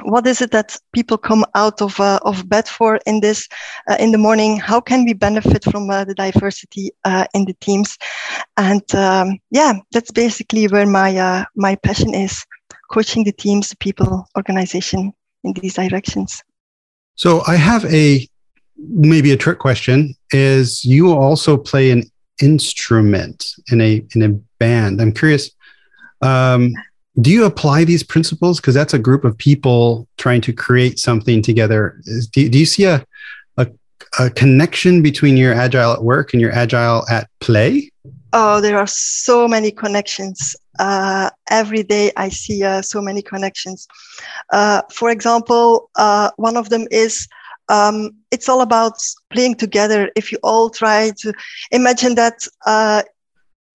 what 0.04 0.26
is 0.26 0.42
it 0.42 0.52
that 0.52 0.78
people 0.94 1.18
come 1.18 1.46
out 1.56 1.82
of 1.82 2.00
uh, 2.00 2.20
of 2.24 2.48
bed 2.48 2.68
for 2.68 3.00
in 3.06 3.20
this 3.20 3.48
uh, 3.90 3.98
in 4.00 4.12
the 4.12 4.18
morning? 4.18 4.58
How 4.58 4.80
can 4.80 5.06
we 5.06 5.14
benefit 5.14 5.64
from 5.64 5.90
uh, 5.90 6.06
the 6.06 6.16
diversity 6.16 6.92
uh, 7.04 7.26
in 7.34 7.46
the 7.46 7.54
teams? 7.62 7.98
And 8.58 8.84
um, 8.96 9.40
yeah, 9.52 9.74
that's 9.92 10.12
basically 10.12 10.68
where 10.68 10.88
my 10.88 11.18
uh, 11.18 11.46
my 11.56 11.76
passion 11.76 12.14
is: 12.14 12.46
coaching 12.92 13.24
the 13.24 13.32
teams, 13.32 13.70
the 13.70 13.78
people, 13.78 14.26
organization 14.38 15.14
in 15.44 15.54
these 15.54 15.76
directions. 15.76 16.42
So 17.16 17.42
I 17.48 17.56
have 17.56 17.86
a 17.86 18.28
maybe 18.78 19.32
a 19.32 19.38
trick 19.38 19.60
question: 19.60 20.16
Is 20.32 20.86
you 20.86 21.12
also 21.12 21.58
play 21.58 21.92
an 21.92 22.04
instrument 22.42 23.46
in 23.72 23.82
a 23.82 24.06
in 24.16 24.22
a 24.24 24.30
band? 24.58 25.02
I'm 25.02 25.12
curious. 25.12 25.52
Um, 26.22 26.74
do 27.20 27.30
you 27.30 27.46
apply 27.46 27.84
these 27.84 28.04
principles? 28.04 28.60
Because 28.60 28.74
that's 28.74 28.94
a 28.94 29.00
group 29.00 29.26
of 29.26 29.38
people 29.38 30.08
trying 30.18 30.42
to 30.42 30.54
create 30.54 30.98
something 31.00 31.42
together. 31.42 32.00
Do, 32.32 32.48
do 32.50 32.58
you 32.58 32.66
see 32.66 32.86
a, 32.86 33.06
a, 33.58 33.68
a 34.20 34.30
connection 34.30 35.02
between 35.02 35.36
your 35.36 35.54
agile 35.54 35.92
at 35.92 36.04
work 36.04 36.34
and 36.34 36.42
your 36.42 36.54
agile 36.54 37.06
at 37.10 37.30
play? 37.42 37.92
Oh 38.34 38.62
there 38.62 38.78
are 38.78 38.88
so 38.88 39.48
many 39.48 39.72
connections. 39.72 40.56
Uh, 40.80 41.30
every 41.50 41.84
day 41.84 42.12
i 42.16 42.30
see 42.30 42.64
uh, 42.64 42.82
so 42.82 43.02
many 43.02 43.22
connections. 43.22 43.88
Uh, 44.54 44.82
for 44.90 45.10
example 45.10 45.90
uh, 45.98 46.32
one 46.38 46.56
of 46.56 46.70
them 46.70 46.88
is 46.92 47.28
um, 47.68 48.12
it's 48.32 48.50
all 48.50 48.62
about 48.62 48.94
playing 49.32 49.56
together. 49.56 50.12
If 50.16 50.32
you 50.32 50.40
all 50.44 50.70
try 50.70 51.12
to 51.20 51.34
imagine 51.72 52.16
that 52.16 52.48
uh, 52.66 53.04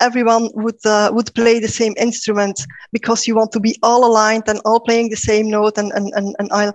everyone 0.00 0.50
would 0.54 0.84
uh, 0.84 1.10
would 1.12 1.34
play 1.34 1.58
the 1.58 1.68
same 1.68 1.94
instrument 1.96 2.66
because 2.92 3.26
you 3.26 3.34
want 3.34 3.52
to 3.52 3.60
be 3.60 3.76
all 3.82 4.04
aligned 4.04 4.44
and 4.48 4.60
all 4.64 4.80
playing 4.80 5.10
the 5.10 5.16
same 5.16 5.50
note 5.50 5.78
and 5.78 5.92
and 5.92 6.12
and, 6.14 6.36
and 6.38 6.48
I'll, 6.52 6.74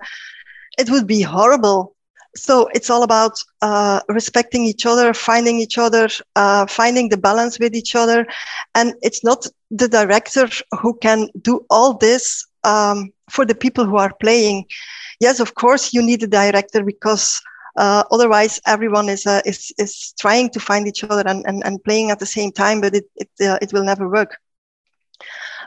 it 0.78 0.90
would 0.90 1.06
be 1.06 1.22
horrible. 1.22 1.94
So 2.34 2.68
it's 2.74 2.88
all 2.88 3.02
about 3.02 3.32
uh, 3.60 4.00
respecting 4.08 4.64
each 4.64 4.86
other 4.86 5.12
finding 5.12 5.58
each 5.58 5.76
other 5.76 6.08
uh, 6.34 6.66
finding 6.66 7.10
the 7.10 7.18
balance 7.18 7.58
with 7.58 7.74
each 7.74 7.94
other. 7.94 8.26
And 8.74 8.94
it's 9.02 9.22
not 9.22 9.46
the 9.70 9.88
director 9.88 10.48
who 10.80 10.94
can 10.94 11.28
do 11.42 11.64
all 11.68 11.94
this 11.94 12.46
um, 12.64 13.12
for 13.30 13.44
the 13.44 13.54
people 13.54 13.84
who 13.84 13.96
are 13.96 14.14
playing, 14.20 14.66
yes, 15.20 15.40
of 15.40 15.54
course, 15.54 15.92
you 15.92 16.02
need 16.02 16.22
a 16.22 16.26
director 16.26 16.82
because 16.82 17.40
uh, 17.76 18.04
otherwise 18.10 18.60
everyone 18.66 19.08
is, 19.08 19.26
uh, 19.26 19.40
is, 19.44 19.72
is 19.78 20.14
trying 20.18 20.50
to 20.50 20.60
find 20.60 20.86
each 20.86 21.04
other 21.04 21.22
and, 21.26 21.44
and, 21.46 21.62
and 21.64 21.82
playing 21.84 22.10
at 22.10 22.18
the 22.18 22.26
same 22.26 22.52
time, 22.52 22.80
but 22.80 22.94
it, 22.94 23.04
it, 23.16 23.30
uh, 23.40 23.58
it 23.62 23.72
will 23.72 23.84
never 23.84 24.08
work. 24.08 24.36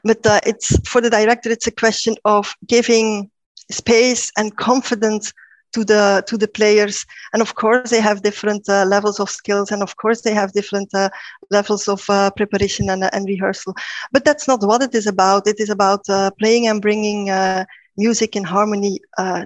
But 0.03 0.25
uh, 0.25 0.39
it's 0.45 0.77
for 0.87 1.01
the 1.01 1.09
director, 1.09 1.49
it's 1.49 1.67
a 1.67 1.71
question 1.71 2.15
of 2.25 2.53
giving 2.67 3.29
space 3.71 4.31
and 4.37 4.55
confidence 4.55 5.33
to 5.73 5.83
the 5.83 6.23
to 6.27 6.37
the 6.37 6.47
players. 6.47 7.05
And 7.33 7.41
of 7.41 7.55
course 7.55 7.89
they 7.89 8.01
have 8.01 8.21
different 8.21 8.69
uh, 8.69 8.85
levels 8.85 9.19
of 9.19 9.29
skills 9.29 9.71
and 9.71 9.81
of 9.81 9.95
course 9.97 10.21
they 10.21 10.33
have 10.33 10.53
different 10.53 10.93
uh, 10.93 11.09
levels 11.49 11.87
of 11.87 12.03
uh, 12.09 12.29
preparation 12.31 12.89
and, 12.89 13.03
and 13.13 13.27
rehearsal. 13.27 13.73
But 14.11 14.23
that's 14.23 14.47
not 14.47 14.61
what 14.63 14.81
it 14.83 14.93
is 14.93 15.07
about. 15.07 15.47
It 15.47 15.59
is 15.59 15.69
about 15.69 16.07
uh, 16.09 16.31
playing 16.39 16.67
and 16.67 16.81
bringing 16.81 17.29
uh, 17.29 17.65
music 17.97 18.35
in 18.35 18.43
harmony 18.43 18.99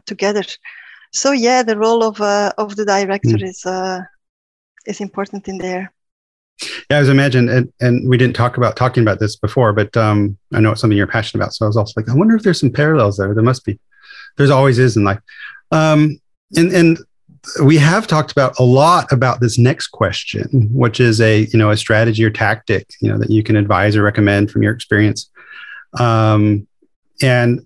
together 0.05 0.43
so 1.11 1.31
yeah 1.31 1.63
the 1.63 1.77
role 1.77 2.03
of 2.03 2.19
of 2.21 2.75
the 2.75 2.85
director 2.85 3.37
mm. 3.37 3.43
is 3.43 3.65
is 4.85 5.01
important 5.01 5.47
in 5.47 5.57
there 5.57 5.91
yeah, 6.89 6.97
as 6.97 6.97
I 6.97 6.99
was 6.99 7.09
imagine, 7.09 7.49
and, 7.49 7.71
and 7.79 8.09
we 8.09 8.17
didn't 8.17 8.35
talk 8.35 8.57
about 8.57 8.75
talking 8.75 9.01
about 9.01 9.19
this 9.19 9.35
before, 9.35 9.71
but 9.73 9.95
um, 9.95 10.37
I 10.53 10.59
know 10.59 10.71
it's 10.71 10.81
something 10.81 10.97
you're 10.97 11.07
passionate 11.07 11.41
about. 11.41 11.53
So 11.53 11.65
I 11.65 11.67
was 11.67 11.77
also 11.77 11.93
like, 11.95 12.09
I 12.09 12.15
wonder 12.15 12.35
if 12.35 12.43
there's 12.43 12.59
some 12.59 12.71
parallels 12.71 13.17
there. 13.17 13.33
There 13.33 13.43
must 13.43 13.63
be. 13.63 13.79
There's 14.37 14.49
always 14.49 14.79
is 14.79 14.97
in 14.97 15.03
life. 15.03 15.19
Um, 15.71 16.19
and 16.55 16.71
and 16.73 16.99
we 17.63 17.77
have 17.77 18.07
talked 18.07 18.31
about 18.31 18.59
a 18.59 18.63
lot 18.63 19.11
about 19.11 19.39
this 19.39 19.57
next 19.57 19.87
question, 19.87 20.69
which 20.73 20.99
is 20.99 21.21
a 21.21 21.41
you 21.45 21.57
know 21.57 21.69
a 21.69 21.77
strategy 21.77 22.23
or 22.23 22.29
tactic 22.29 22.89
you 23.01 23.09
know 23.09 23.17
that 23.17 23.29
you 23.29 23.43
can 23.43 23.55
advise 23.55 23.95
or 23.95 24.03
recommend 24.03 24.51
from 24.51 24.63
your 24.63 24.73
experience. 24.73 25.29
Um, 25.97 26.67
and 27.21 27.65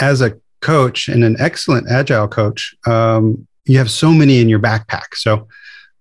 as 0.00 0.20
a 0.20 0.39
coach 0.60 1.08
and 1.08 1.24
an 1.24 1.36
excellent 1.38 1.90
agile 1.90 2.28
coach, 2.28 2.74
um, 2.86 3.46
you 3.64 3.78
have 3.78 3.90
so 3.90 4.10
many 4.12 4.40
in 4.40 4.48
your 4.48 4.58
backpack. 4.58 5.14
So, 5.14 5.48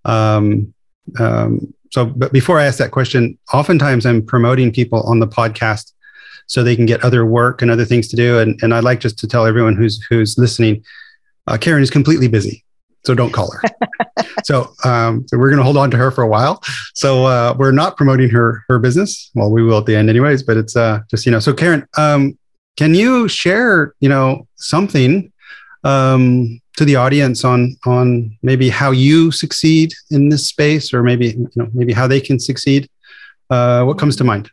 um, 0.05 0.73
um, 1.19 1.73
so 1.91 2.05
but 2.05 2.31
before 2.31 2.59
I 2.59 2.65
ask 2.65 2.77
that 2.77 2.91
question, 2.91 3.37
oftentimes 3.53 4.05
I'm 4.05 4.25
promoting 4.25 4.71
people 4.71 5.01
on 5.03 5.19
the 5.19 5.27
podcast 5.27 5.91
so 6.47 6.63
they 6.63 6.75
can 6.75 6.85
get 6.85 7.03
other 7.03 7.25
work 7.25 7.61
and 7.61 7.69
other 7.69 7.85
things 7.85 8.07
to 8.09 8.15
do. 8.15 8.39
And, 8.39 8.59
and 8.63 8.73
I'd 8.73 8.83
like 8.83 8.99
just 8.99 9.19
to 9.19 9.27
tell 9.27 9.45
everyone 9.45 9.75
who's 9.75 10.03
who's 10.09 10.37
listening 10.37 10.83
uh, 11.49 11.57
Karen 11.57 11.81
is 11.81 11.89
completely 11.89 12.27
busy, 12.27 12.63
so 13.05 13.15
don't 13.15 13.31
call 13.31 13.51
her. 13.51 13.61
so, 14.43 14.71
um, 14.83 15.27
so 15.27 15.37
we're 15.37 15.49
going 15.49 15.57
to 15.57 15.63
hold 15.63 15.77
on 15.77 15.89
to 15.89 15.97
her 15.97 16.11
for 16.11 16.21
a 16.21 16.27
while. 16.27 16.61
So 16.93 17.25
uh, 17.25 17.55
we're 17.57 17.71
not 17.71 17.97
promoting 17.97 18.29
her 18.29 18.63
her 18.69 18.77
business. 18.77 19.31
Well, 19.33 19.51
we 19.51 19.63
will 19.63 19.79
at 19.79 19.87
the 19.87 19.95
end, 19.95 20.09
anyways. 20.09 20.43
But 20.43 20.57
it's 20.57 20.75
uh, 20.75 20.99
just 21.09 21.25
you 21.25 21.31
know. 21.31 21.39
So 21.39 21.53
Karen, 21.53 21.87
um, 21.97 22.37
can 22.79 22.95
you 22.95 23.27
share 23.27 23.93
you 23.99 24.07
know 24.07 24.47
something 24.55 25.13
um, 25.83 26.61
to 26.77 26.85
the 26.85 26.95
audience 26.95 27.43
on 27.43 27.75
on 27.85 28.37
maybe 28.41 28.69
how 28.69 28.91
you 28.91 29.31
succeed 29.31 29.89
in 30.11 30.29
this 30.29 30.47
space, 30.47 30.93
or 30.93 31.03
maybe 31.03 31.27
you 31.27 31.57
know 31.57 31.67
maybe 31.73 31.93
how 31.99 32.07
they 32.07 32.21
can 32.21 32.39
succeed? 32.39 32.89
Uh, 33.49 33.83
what 33.83 33.97
comes 33.97 34.15
to 34.15 34.23
mind? 34.23 34.49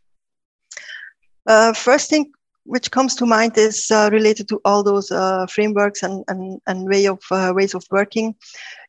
Uh, 1.47 1.73
first 1.73 2.11
thing 2.11 2.33
which 2.67 2.91
comes 2.91 3.15
to 3.15 3.25
mind 3.27 3.57
is 3.57 3.91
uh, 3.91 4.09
related 4.13 4.49
to 4.49 4.61
all 4.65 4.83
those 4.83 5.11
uh, 5.13 5.47
frameworks 5.47 6.03
and, 6.03 6.25
and, 6.27 6.61
and 6.67 6.89
way 6.89 7.07
of 7.07 7.21
uh, 7.31 7.53
ways 7.55 7.75
of 7.75 7.85
working. 7.91 8.35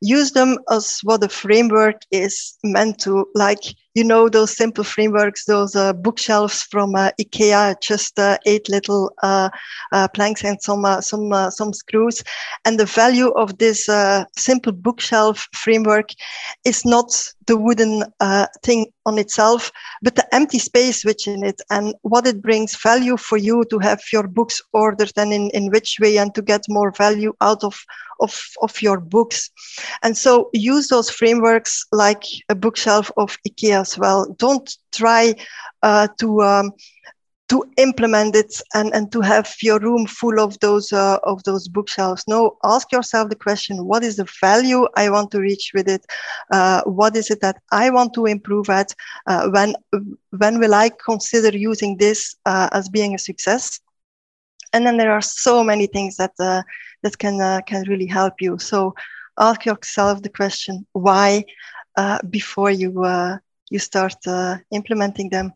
Use 0.01 0.31
them 0.31 0.57
as 0.71 0.99
what 1.03 1.21
the 1.21 1.29
framework 1.29 2.01
is 2.11 2.57
meant 2.63 2.99
to, 3.01 3.27
like 3.35 3.63
you 3.97 4.03
know 4.03 4.29
those 4.29 4.55
simple 4.55 4.83
frameworks, 4.83 5.45
those 5.45 5.75
uh, 5.75 5.91
bookshelves 5.91 6.61
from 6.61 6.93
uh, 6.93 7.09
IKEA, 7.19 7.81
just 7.81 8.19
uh, 8.19 8.37
eight 8.45 8.69
little 8.69 9.11
uh, 9.23 9.49
uh, 9.91 10.07
planks 10.09 10.43
and 10.43 10.61
some 10.61 10.85
some 11.01 11.33
some 11.49 11.73
screws. 11.73 12.23
And 12.63 12.79
the 12.79 12.85
value 12.85 13.29
of 13.29 13.57
this 13.57 13.89
simple 14.35 14.71
bookshelf 14.71 15.47
framework 15.51 16.11
is 16.63 16.85
not 16.85 17.09
the 17.47 17.57
wooden 17.57 18.03
thing 18.63 18.87
on 19.05 19.17
itself, 19.17 19.71
but 20.01 20.15
the 20.15 20.35
empty 20.35 20.59
space 20.59 21.03
which 21.03 21.27
in 21.27 21.43
it 21.43 21.61
and 21.69 21.95
what 22.01 22.27
it 22.27 22.41
brings 22.41 22.75
value 22.81 23.17
for 23.17 23.37
you 23.37 23.63
to 23.69 23.79
have 23.79 24.01
your 24.13 24.27
books 24.27 24.61
ordered 24.73 25.11
and 25.17 25.33
in, 25.33 25.49
in 25.51 25.69
which 25.71 25.97
way 25.99 26.17
and 26.17 26.35
to 26.35 26.41
get 26.41 26.61
more 26.69 26.91
value 26.91 27.33
out 27.41 27.63
of 27.63 27.83
of, 28.19 28.41
of 28.61 28.81
your 28.81 28.99
books. 28.99 29.51
And 30.01 30.17
so 30.17 30.49
use 30.53 30.87
those 30.87 31.09
frameworks 31.09 31.85
like 31.91 32.23
a 32.49 32.55
bookshelf 32.55 33.11
of 33.17 33.37
IKEA 33.47 33.81
as 33.81 33.97
well. 33.97 34.33
Don't 34.37 34.75
try 34.91 35.35
uh, 35.83 36.07
to 36.19 36.41
um, 36.41 36.71
to 37.49 37.63
implement 37.77 38.35
it 38.35 38.61
and, 38.73 38.93
and 38.93 39.11
to 39.11 39.21
have 39.21 39.55
your 39.61 39.79
room 39.79 40.05
full 40.05 40.39
of 40.39 40.59
those 40.59 40.91
uh, 40.91 41.17
of 41.23 41.43
those 41.43 41.67
bookshelves. 41.67 42.23
No, 42.27 42.57
ask 42.63 42.91
yourself 42.91 43.29
the 43.29 43.35
question: 43.35 43.85
What 43.85 44.03
is 44.03 44.17
the 44.17 44.27
value 44.41 44.87
I 44.97 45.09
want 45.09 45.31
to 45.31 45.39
reach 45.39 45.71
with 45.73 45.87
it? 45.87 46.05
Uh, 46.51 46.81
what 46.83 47.15
is 47.15 47.31
it 47.31 47.39
that 47.41 47.61
I 47.71 47.89
want 47.89 48.13
to 48.15 48.25
improve 48.25 48.69
at? 48.69 48.93
Uh, 49.27 49.49
when 49.49 49.75
when 50.37 50.59
will 50.59 50.73
I 50.73 50.89
consider 50.89 51.57
using 51.57 51.97
this 51.97 52.35
uh, 52.45 52.69
as 52.73 52.89
being 52.89 53.15
a 53.15 53.19
success? 53.19 53.79
And 54.73 54.85
then 54.85 54.97
there 54.97 55.13
are 55.13 55.21
so 55.21 55.63
many 55.63 55.87
things 55.87 56.17
that 56.17 56.33
uh, 56.39 56.63
that 57.03 57.17
can 57.17 57.39
uh, 57.39 57.61
can 57.65 57.83
really 57.87 58.07
help 58.07 58.41
you. 58.41 58.57
So 58.57 58.93
ask 59.39 59.65
yourself 59.65 60.21
the 60.21 60.29
question 60.29 60.85
why 60.91 61.45
uh, 61.95 62.19
before 62.29 62.71
you 62.71 63.03
uh, 63.05 63.37
you 63.69 63.79
start 63.79 64.15
implementing 64.71 65.29
them, 65.29 65.53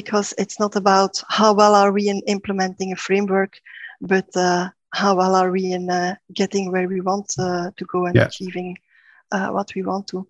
because 0.00 0.32
it's 0.38 0.60
not 0.60 0.76
about 0.76 1.14
how 1.28 1.50
well 1.52 1.74
are 1.74 1.90
we 1.90 2.08
in 2.08 2.20
implementing 2.36 2.92
a 2.92 2.96
framework, 2.96 3.52
but 4.00 4.28
uh, 4.36 4.68
how 5.00 5.16
well 5.16 5.34
are 5.34 5.50
we 5.50 5.72
in 5.72 5.90
uh, 5.90 6.14
getting 6.32 6.70
where 6.70 6.86
we 6.86 7.00
want 7.00 7.26
to 7.30 7.84
go 7.92 8.06
and 8.06 8.14
yeah. 8.14 8.26
achieving 8.26 8.76
what 9.30 9.74
we 9.74 9.82
want 9.82 10.06
to. 10.06 10.24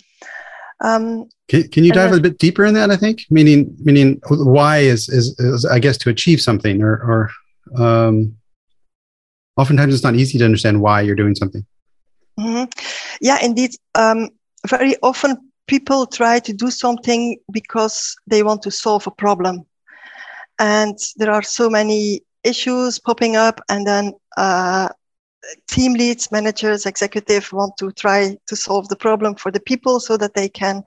Um, 0.80 1.28
can, 1.48 1.68
can 1.68 1.84
you 1.84 1.92
dive 1.92 2.14
a 2.14 2.20
bit 2.20 2.38
deeper 2.38 2.64
in 2.64 2.72
that? 2.74 2.90
I 2.90 2.96
think 2.96 3.18
meaning 3.30 3.76
meaning 3.80 4.20
why 4.28 4.78
is, 4.78 5.08
is, 5.08 5.38
is 5.38 5.64
I 5.66 5.78
guess 5.80 5.98
to 5.98 6.10
achieve 6.10 6.40
something 6.40 6.82
or 6.82 6.94
or 7.10 7.30
um, 7.84 8.36
oftentimes 9.56 9.92
it's 9.92 10.04
not 10.04 10.14
easy 10.14 10.38
to 10.38 10.44
understand 10.44 10.80
why 10.80 11.02
you're 11.02 11.22
doing 11.22 11.34
something. 11.34 11.64
Mm-hmm. 12.40 12.64
Yeah, 13.20 13.38
indeed. 13.42 13.72
Um, 13.94 14.30
very 14.66 14.96
often 15.02 15.47
people 15.68 16.06
try 16.06 16.40
to 16.40 16.52
do 16.52 16.70
something 16.70 17.38
because 17.52 18.16
they 18.26 18.42
want 18.42 18.62
to 18.62 18.70
solve 18.70 19.06
a 19.06 19.12
problem. 19.12 19.64
And 20.58 20.98
there 21.16 21.30
are 21.30 21.42
so 21.42 21.70
many 21.70 22.22
issues 22.42 22.98
popping 22.98 23.36
up, 23.36 23.60
and 23.68 23.86
then 23.86 24.12
uh, 24.36 24.88
team 25.68 25.94
leads, 25.94 26.32
managers, 26.32 26.86
executive 26.86 27.52
want 27.52 27.76
to 27.78 27.92
try 27.92 28.36
to 28.46 28.56
solve 28.56 28.88
the 28.88 28.96
problem 28.96 29.34
for 29.36 29.52
the 29.52 29.60
people 29.60 30.00
so 30.00 30.16
that 30.16 30.34
they 30.34 30.48
can 30.48 30.82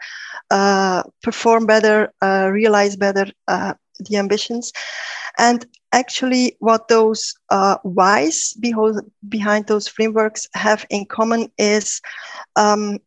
uh, 0.49 1.03
perform 1.23 1.65
better, 1.65 2.11
uh, 2.21 2.49
realize 2.51 2.95
better 2.97 3.27
uh, 3.47 3.73
the 4.09 4.17
ambitions. 4.17 4.73
And 5.37 5.65
actually, 5.93 6.57
what 6.59 6.87
those 6.87 7.33
uh, 7.49 7.77
whys 7.83 8.57
behind 9.29 9.67
those 9.67 9.87
frameworks 9.87 10.47
have 10.53 10.85
in 10.89 11.05
common 11.05 11.49
is 11.57 12.01
um, 12.55 12.99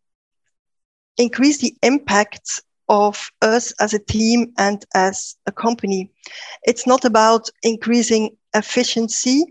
increase 1.19 1.59
the 1.59 1.75
impact 1.83 2.61
of 2.89 3.31
us 3.43 3.73
as 3.81 3.95
a 3.95 3.99
team 3.99 4.53
and 4.59 4.85
as 4.95 5.37
a 5.47 5.53
company. 5.53 6.11
It's 6.65 6.87
not 6.87 7.05
about 7.05 7.49
increasing 7.63 8.37
efficiency 8.55 9.45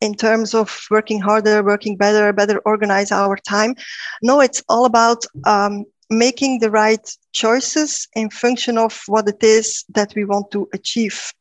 in 0.00 0.14
terms 0.14 0.54
of 0.54 0.78
working 0.90 1.20
harder, 1.20 1.62
working 1.62 1.96
better, 1.96 2.32
better 2.32 2.58
organize 2.64 3.10
our 3.12 3.36
time. 3.36 3.74
No, 4.22 4.40
it's 4.40 4.62
all 4.68 4.84
about 4.84 5.24
um, 5.44 5.84
making 6.10 6.60
the 6.60 6.70
right 6.70 7.08
choices 7.32 8.06
in 8.14 8.30
function 8.30 8.78
of 8.78 9.02
what 9.06 9.28
it 9.28 9.42
is 9.42 9.84
that 9.94 10.14
we 10.14 10.24
want 10.24 10.50
to 10.52 10.68
achieve. 10.72 11.32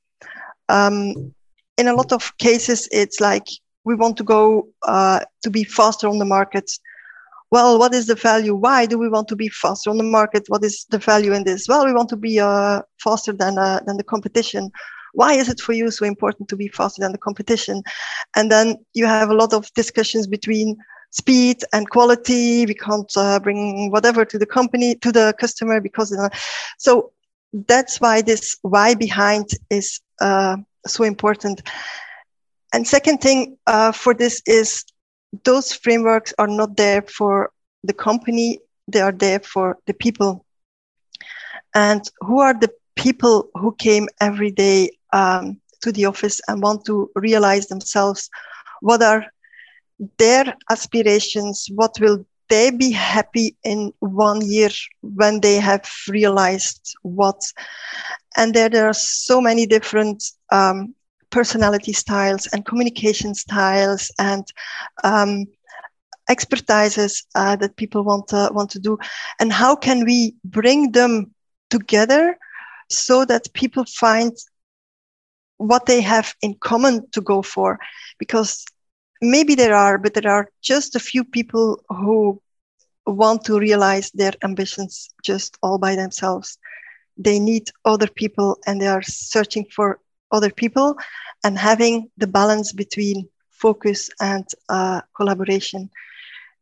Um, 0.70 1.34
in 1.78 1.88
a 1.88 1.94
lot 1.94 2.12
of 2.12 2.36
cases, 2.38 2.88
it's 2.92 3.20
like 3.20 3.48
we 3.84 3.96
want 3.96 4.18
to 4.18 4.24
go 4.24 4.68
uh, 4.84 5.20
to 5.44 5.50
be 5.50 5.64
faster 5.64 6.08
on 6.08 6.18
the 6.18 6.26
market. 6.26 6.72
Well, 7.52 7.78
what 7.80 7.94
is 7.94 8.08
the 8.08 8.16
value? 8.16 8.56
Why 8.56 8.86
do 8.86 8.98
we 8.98 9.10
want 9.10 9.28
to 9.30 9.36
be 9.36 9.50
faster 9.50 9.90
on 9.90 9.98
the 9.98 10.04
market? 10.04 10.46
What 10.48 10.64
is 10.64 10.86
the 10.90 10.98
value 10.98 11.34
in 11.34 11.44
this? 11.44 11.68
Well, 11.68 11.86
we 11.86 11.94
want 11.94 12.10
to 12.10 12.18
be 12.18 12.40
uh, 12.40 12.82
faster 13.00 13.32
than 13.34 13.58
uh, 13.58 13.82
than 13.86 13.98
the 13.98 14.04
competition. 14.04 14.72
Why 15.14 15.34
is 15.34 15.48
it 15.48 15.62
for 15.62 15.74
you 15.74 15.92
so 15.92 16.06
important 16.06 16.50
to 16.50 16.58
be 16.58 16.68
faster 16.68 17.02
than 17.02 17.14
the 17.14 17.18
competition? 17.18 17.84
And 18.36 18.52
then 18.52 18.78
you 18.94 19.06
have 19.06 19.30
a 19.30 19.34
lot 19.34 19.54
of 19.54 19.74
discussions 19.74 20.28
between 20.28 20.76
speed 21.12 21.64
and 21.72 21.90
quality. 21.90 22.66
We 22.66 22.74
can't 22.74 23.12
uh, 23.16 23.40
bring 23.40 23.92
whatever 23.92 24.26
to 24.26 24.38
the 24.38 24.46
company 24.46 24.96
to 24.96 25.12
the 25.12 25.34
customer 25.40 25.80
because 25.80 26.12
uh, 26.12 26.30
so 26.78 27.14
that's 27.68 28.02
why 28.02 28.22
this 28.22 28.58
why 28.64 28.96
behind 28.96 29.52
is 29.70 30.02
uh, 30.20 30.58
so 30.86 31.04
important. 31.04 31.62
And 32.74 32.86
second 32.86 33.22
thing 33.22 33.58
uh, 33.68 33.94
for 33.94 34.14
this 34.14 34.42
is 34.46 34.84
those 35.44 35.74
frameworks 35.74 36.34
are 36.38 36.48
not 36.48 36.78
there 36.78 37.02
for 37.02 37.52
the 37.84 37.94
company, 37.94 38.60
they 38.88 39.02
are 39.02 39.12
there 39.12 39.40
for 39.40 39.78
the 39.86 39.94
people. 39.94 40.46
And 41.74 42.10
who 42.22 42.40
are 42.40 42.54
the 42.54 42.72
people 42.96 43.50
who 43.56 43.76
came 43.76 44.08
every 44.22 44.52
day 44.52 44.92
um, 45.14 45.60
to 45.82 45.92
the 45.92 46.06
office 46.06 46.42
and 46.48 46.62
want 46.62 46.86
to 46.86 47.10
realize 47.16 47.68
themselves? 47.68 48.30
What 48.82 49.02
are 49.02 49.26
their 50.18 50.56
aspirations? 50.70 51.68
What 51.74 51.96
will 52.00 52.26
they 52.50 52.72
be 52.72 52.92
happy 52.92 53.56
in 53.64 53.92
one 54.00 54.42
year 54.42 54.70
when 55.02 55.42
they 55.42 55.56
have 55.56 55.90
realized 56.08 56.96
what? 57.04 57.42
And 58.38 58.54
there, 58.54 58.70
there 58.70 58.88
are 58.88 58.94
so 58.94 59.42
many 59.42 59.66
different 59.66 60.24
um, 60.52 60.95
personality 61.36 61.92
styles 61.92 62.48
and 62.54 62.66
communication 62.66 63.36
styles 63.36 64.10
and 64.18 64.46
um, 65.04 65.46
expertises 66.30 67.26
uh, 67.36 67.58
that 67.58 67.76
people 67.76 68.04
want 68.04 68.26
to 68.30 68.50
want 68.54 68.70
to 68.70 68.80
do. 68.80 68.98
And 69.42 69.52
how 69.52 69.76
can 69.76 70.06
we 70.06 70.36
bring 70.46 70.94
them 70.94 71.36
together 71.70 72.38
so 72.90 73.26
that 73.26 73.52
people 73.54 73.84
find 73.84 74.32
what 75.58 75.86
they 75.86 76.00
have 76.00 76.34
in 76.42 76.54
common 76.70 77.06
to 77.12 77.20
go 77.20 77.42
for? 77.42 77.80
Because 78.18 78.64
maybe 79.22 79.56
there 79.56 79.76
are 79.76 79.98
but 79.98 80.14
there 80.14 80.32
are 80.32 80.48
just 80.62 80.96
a 80.96 81.06
few 81.12 81.26
people 81.26 81.84
who 81.90 82.42
want 83.06 83.44
to 83.44 83.60
realize 83.60 84.10
their 84.12 84.36
ambitions 84.42 85.10
just 85.22 85.58
all 85.62 85.78
by 85.78 85.96
themselves. 85.98 86.58
They 87.18 87.40
need 87.40 87.66
other 87.84 88.08
people 88.08 88.58
and 88.66 88.80
they 88.80 88.88
are 88.88 89.04
searching 89.04 89.66
for 89.76 90.00
other 90.32 90.52
people 90.52 90.98
and 91.44 91.58
having 91.58 92.10
the 92.18 92.28
balance 92.28 92.72
between 92.72 93.28
focus 93.52 94.10
and 94.20 94.46
uh, 94.70 95.02
collaboration. 95.16 95.90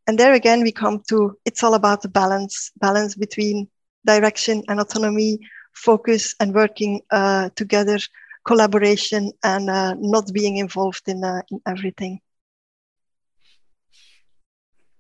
And 0.08 0.18
there 0.18 0.34
again 0.34 0.62
we 0.64 0.72
come 0.72 1.02
to 1.10 1.38
it's 1.46 1.64
all 1.64 1.76
about 1.76 2.02
the 2.02 2.10
balance 2.10 2.72
balance 2.78 3.16
between 3.16 3.68
direction 4.06 4.64
and 4.68 4.80
autonomy 4.80 5.40
focus 5.74 6.36
and 6.40 6.54
working 6.54 7.02
uh, 7.12 7.50
together 7.56 7.98
collaboration 8.46 9.32
and 9.44 9.70
uh, 9.70 9.96
not 9.98 10.32
being 10.34 10.58
involved 10.58 11.08
in, 11.08 11.24
uh, 11.24 11.42
in 11.50 11.62
everything. 11.66 12.20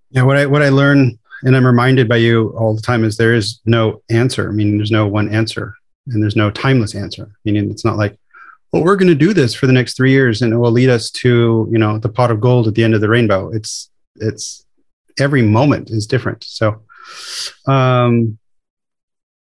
Yeah 0.10 0.24
what 0.24 0.38
i 0.38 0.46
what 0.46 0.62
i 0.62 0.70
learn 0.70 1.18
and 1.44 1.56
i'm 1.56 1.66
reminded 1.66 2.08
by 2.08 2.18
you 2.18 2.56
all 2.58 2.76
the 2.76 2.82
time 2.82 3.04
is 3.04 3.18
there 3.18 3.34
is 3.34 3.60
no 3.66 4.02
answer. 4.10 4.48
I 4.50 4.54
mean 4.54 4.78
there's 4.78 4.92
no 4.92 5.08
one 5.08 5.28
answer 5.34 5.76
and 6.08 6.22
there's 6.22 6.36
no 6.36 6.50
timeless 6.52 6.96
answer 6.96 7.32
meaning 7.46 7.72
it's 7.72 7.86
not 7.86 7.98
like 7.98 8.18
well 8.74 8.84
we're 8.84 8.98
going 8.98 9.08
to 9.08 9.16
do 9.16 9.34
this 9.34 9.54
for 9.54 9.68
the 9.68 9.72
next 9.72 9.96
three 9.96 10.12
years 10.12 10.42
and 10.42 10.52
it 10.52 10.58
will 10.58 10.72
lead 10.72 10.90
us 10.90 11.10
to 11.12 11.70
you 11.72 11.78
know 11.78 11.98
the 12.00 12.10
pot 12.10 12.32
of 12.32 12.42
gold 12.42 12.68
at 12.68 12.76
the 12.76 12.84
end 12.84 12.94
of 12.94 13.00
the 13.00 13.08
rainbow. 13.08 13.50
It's 13.52 13.90
it's 14.16 14.66
every 15.20 15.44
moment 15.44 15.92
is 15.92 16.08
different. 16.08 16.44
So 16.44 16.82
um 17.68 18.38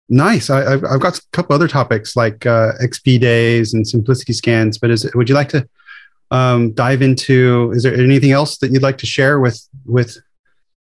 nice. 0.10 0.50
I, 0.50 0.72
have 0.72 0.84
I've 0.84 1.00
got 1.00 1.20
a 1.20 1.22
couple 1.32 1.56
other 1.56 1.68
topics 1.68 2.16
like 2.16 2.46
uh, 2.46 2.72
xp 2.82 3.20
days 3.22 3.74
and 3.74 3.88
simplicity 3.88 4.34
scans 4.34 4.78
but 4.80 4.90
is 4.90 5.10
would 5.14 5.30
you 5.30 5.36
like 5.36 5.50
to 5.50 5.70
um, 6.32 6.74
dive 6.74 7.02
into 7.02 7.72
is 7.76 7.84
there 7.84 7.94
anything 7.94 8.32
else 8.32 8.58
that 8.60 8.72
you'd 8.72 8.84
like 8.84 9.00
to 9.00 9.06
share 9.06 9.40
with 9.40 9.68
with 9.86 10.18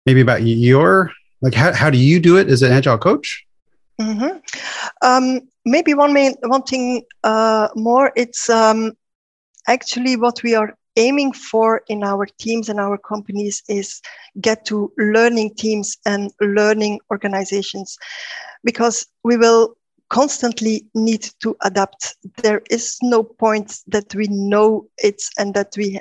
maybe 0.07 0.21
about 0.21 0.43
your 0.43 1.13
like 1.43 1.55
how, 1.55 1.73
how 1.73 1.91
do 1.91 1.99
you 1.99 2.19
do 2.19 2.37
it 2.39 2.49
as 2.49 2.63
an 2.63 2.73
agile 2.73 2.99
coach 2.99 3.47
mm-hmm. 4.01 4.39
um, 5.03 5.41
maybe 5.65 5.95
one 5.95 6.13
main 6.13 6.35
one 6.43 6.63
thing 6.63 7.03
uh, 7.23 7.69
more 7.75 8.13
it's 8.17 8.49
um, 8.51 8.93
actually 9.67 10.17
what 10.17 10.43
we 10.43 10.55
are 10.55 10.77
aiming 10.97 11.33
for 11.33 11.83
in 11.89 12.05
our 12.05 12.27
teams 12.39 12.69
and 12.69 12.79
our 12.79 12.97
companies 12.97 13.63
is 13.69 14.01
get 14.41 14.65
to 14.65 14.93
learning 14.97 15.55
teams 15.57 15.97
and 16.07 16.33
learning 16.41 17.01
organizations 17.11 17.99
because 18.63 19.07
we 19.25 19.37
will 19.37 19.77
constantly 20.09 20.87
need 20.95 21.23
to 21.41 21.57
adapt 21.63 22.17
there 22.37 22.63
is 22.71 22.99
no 23.03 23.23
point 23.23 23.79
that 23.89 24.15
we 24.15 24.29
know 24.29 24.87
it 24.99 25.21
and 25.39 25.55
that 25.55 25.75
we 25.77 25.99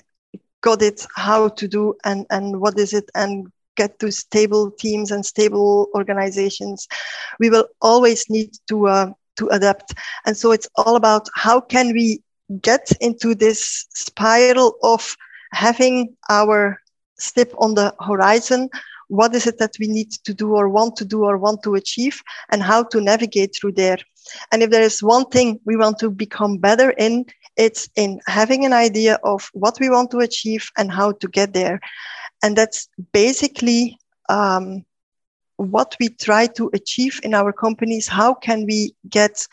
got 0.61 0.81
it 0.81 1.05
how 1.15 1.47
to 1.47 1.67
do 1.67 1.95
and 2.03 2.25
and 2.29 2.59
what 2.59 2.77
is 2.77 2.93
it 2.93 3.09
and 3.15 3.51
get 3.75 3.99
to 3.99 4.11
stable 4.11 4.71
teams 4.71 5.11
and 5.11 5.25
stable 5.25 5.87
organizations, 5.95 6.87
we 7.39 7.49
will 7.49 7.67
always 7.81 8.29
need 8.29 8.51
to 8.67 8.87
uh, 8.87 9.11
to 9.37 9.47
adapt. 9.47 9.93
And 10.25 10.37
so 10.37 10.51
it's 10.51 10.67
all 10.75 10.95
about 10.95 11.27
how 11.35 11.59
can 11.59 11.93
we 11.93 12.21
get 12.61 12.91
into 13.01 13.33
this 13.33 13.87
spiral 13.93 14.75
of 14.83 15.15
having 15.53 16.15
our 16.29 16.79
step 17.17 17.51
on 17.57 17.73
the 17.73 17.93
horizon. 18.05 18.69
What 19.07 19.35
is 19.35 19.47
it 19.47 19.57
that 19.59 19.75
we 19.79 19.87
need 19.87 20.11
to 20.25 20.33
do 20.33 20.55
or 20.55 20.69
want 20.69 20.95
to 20.97 21.05
do 21.05 21.23
or 21.23 21.37
want 21.37 21.63
to 21.63 21.75
achieve 21.75 22.21
and 22.51 22.61
how 22.61 22.83
to 22.83 23.01
navigate 23.01 23.55
through 23.55 23.73
there. 23.73 23.97
And 24.51 24.63
if 24.63 24.69
there 24.69 24.81
is 24.81 25.03
one 25.03 25.25
thing 25.25 25.59
we 25.65 25.77
want 25.77 25.99
to 25.99 26.09
become 26.09 26.57
better 26.57 26.91
in 26.91 27.25
it's 27.55 27.87
in 27.95 28.19
having 28.27 28.65
an 28.65 28.73
idea 28.73 29.19
of 29.23 29.49
what 29.53 29.77
we 29.79 29.89
want 29.89 30.09
to 30.11 30.19
achieve 30.19 30.67
and 30.77 30.91
how 30.91 31.11
to 31.11 31.27
get 31.27 31.53
there 31.53 31.79
and 32.43 32.57
that's 32.57 32.89
basically 33.13 33.97
um, 34.29 34.85
what 35.55 35.95
we 35.99 36.09
try 36.09 36.45
to 36.45 36.69
achieve 36.73 37.19
in 37.23 37.33
our 37.33 37.53
companies. 37.53 38.07
How 38.07 38.33
can 38.33 38.65
we 38.65 38.93
get 39.09 39.47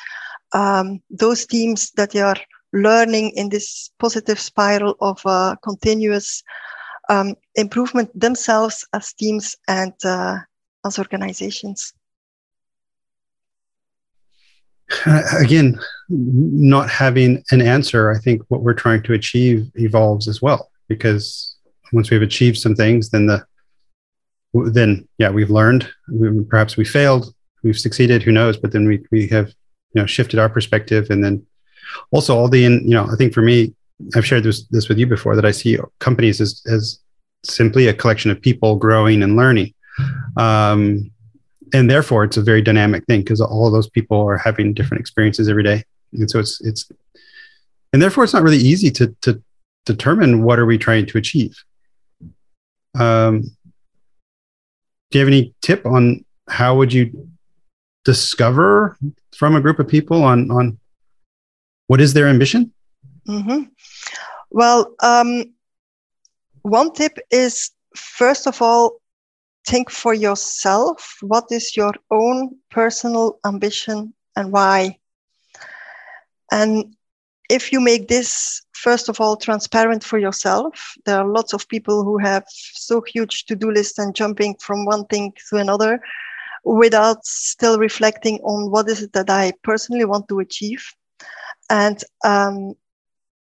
um, 0.53 1.01
those 1.09 1.47
teams 1.47 1.93
that 1.93 2.15
are 2.17 2.37
learning 2.73 3.31
in 3.37 3.49
this 3.49 3.91
positive 3.99 4.39
spiral 4.41 4.97
of 5.01 5.21
uh, 5.25 5.55
continuous 5.63 6.43
um, 7.09 7.37
improvement 7.55 8.11
themselves 8.19 8.87
as 8.93 9.13
teams 9.13 9.57
and 9.69 9.93
uh, 10.05 10.39
as 10.85 10.99
organizations? 10.99 11.93
Again, 15.39 15.79
not 16.09 16.91
having 16.91 17.45
an 17.53 17.63
answer, 17.63 18.11
I 18.11 18.19
think 18.19 18.43
what 18.49 18.63
we're 18.63 18.75
trying 18.75 19.05
to 19.05 19.13
achieve 19.13 19.71
evolves 19.77 20.27
as 20.27 20.43
well 20.43 20.69
because 20.89 21.57
once 21.93 22.11
we've 22.11 22.23
achieved 22.23 22.59
some 22.59 22.75
things, 22.75 23.11
then 23.11 23.27
the 23.27 23.45
then 24.53 25.09
yeah, 25.19 25.31
we've 25.31 25.51
learned. 25.51 25.89
We, 26.11 26.43
perhaps 26.45 26.77
we 26.77 26.85
failed, 26.85 27.33
we've 27.63 27.79
succeeded. 27.79 28.23
Who 28.23 28.33
knows? 28.33 28.57
But 28.57 28.73
then 28.73 28.87
we 28.87 29.05
we 29.11 29.29
have 29.29 29.49
you 29.95 30.03
know 30.03 30.07
shifted 30.07 30.39
our 30.39 30.49
perspective, 30.49 31.09
and 31.11 31.25
then 31.25 31.47
also 32.11 32.37
all 32.37 32.49
the 32.49 32.61
you 32.61 32.81
know 32.81 33.07
I 33.11 33.17
think 33.17 33.33
for 33.33 33.43
me, 33.43 33.75
I've 34.15 34.27
shared 34.27 34.45
this 34.45 34.65
this 34.69 34.89
with 34.89 34.99
you 34.99 35.07
before 35.07 35.37
that 35.37 35.45
I 35.45 35.53
see 35.53 35.79
companies 35.99 36.41
as 36.41 36.63
as 36.67 36.99
simply 37.43 37.89
a 37.89 37.95
collection 37.95 38.31
of 38.31 38.41
people 38.41 38.77
growing 38.77 39.23
and 39.23 39.37
learning. 39.37 39.73
Um, 40.37 41.11
and 41.73 41.91
therefore 41.91 42.25
it's 42.25 42.37
a 42.37 42.43
very 42.43 42.63
dynamic 42.63 43.05
thing 43.07 43.21
because 43.21 43.41
all 43.41 43.67
of 43.67 43.73
those 43.73 43.89
people 43.89 44.21
are 44.21 44.39
having 44.39 44.75
different 44.75 45.01
experiences 45.01 45.49
every 45.49 45.63
day 45.63 45.83
and 46.13 46.31
so 46.31 46.39
it's 46.39 46.61
it's 46.63 46.91
and 47.93 48.01
therefore 48.01 48.25
it's 48.25 48.33
not 48.33 48.43
really 48.43 48.59
easy 48.59 48.91
to 48.91 49.15
to 49.21 49.43
determine 49.87 50.43
what 50.43 50.59
are 50.59 50.67
we 50.67 50.79
trying 50.79 51.07
to 51.07 51.19
achieve 51.19 51.57
um, 52.99 53.43
do 55.11 55.19
you 55.19 55.21
have 55.21 55.29
any 55.29 55.55
tip 55.61 55.87
on 55.87 56.25
how 56.49 56.77
would 56.77 56.93
you 56.93 57.29
discover 58.05 58.97
from 59.37 59.57
a 59.57 59.61
group 59.61 59.79
of 59.79 59.89
people 59.89 60.23
on 60.23 60.51
on 60.51 60.79
what 61.87 62.01
is 62.01 62.15
their 62.15 62.29
ambition? 62.29 62.73
Mm-hmm. 63.29 63.65
Well, 64.51 64.95
um, 65.03 65.55
one 66.63 66.93
tip 66.93 67.19
is 67.31 67.71
first 67.97 68.47
of 68.47 68.63
all 68.63 69.01
think 69.67 69.91
for 69.91 70.15
yourself. 70.15 71.17
What 71.21 71.45
is 71.51 71.77
your 71.77 71.93
own 72.11 72.57
personal 72.71 73.39
ambition 73.45 74.15
and 74.37 74.53
why? 74.53 74.99
And 76.53 76.95
if 77.49 77.73
you 77.73 77.81
make 77.81 78.09
this 78.09 78.63
first 78.83 79.09
of 79.09 79.21
all 79.21 79.37
transparent 79.37 80.03
for 80.03 80.19
yourself. 80.19 80.95
There 81.05 81.19
are 81.19 81.27
lots 81.27 81.53
of 81.53 81.69
people 81.69 82.05
who 82.05 82.19
have 82.19 82.45
so 82.49 83.03
huge 83.03 83.45
to-do 83.47 83.71
lists 83.71 83.99
and 83.99 84.15
jumping 84.15 84.57
from 84.61 84.85
one 84.85 85.05
thing 85.07 85.33
to 85.49 85.57
another 85.57 86.01
without 86.65 87.25
still 87.25 87.79
reflecting 87.79 88.39
on 88.43 88.71
what 88.71 88.89
is 88.89 89.03
it 89.03 89.13
that 89.15 89.31
i 89.31 89.53
personally 89.63 90.05
want 90.05 90.29
to 90.29 90.41
achieve. 90.41 90.85
And 91.71 91.99
um, 92.25 92.75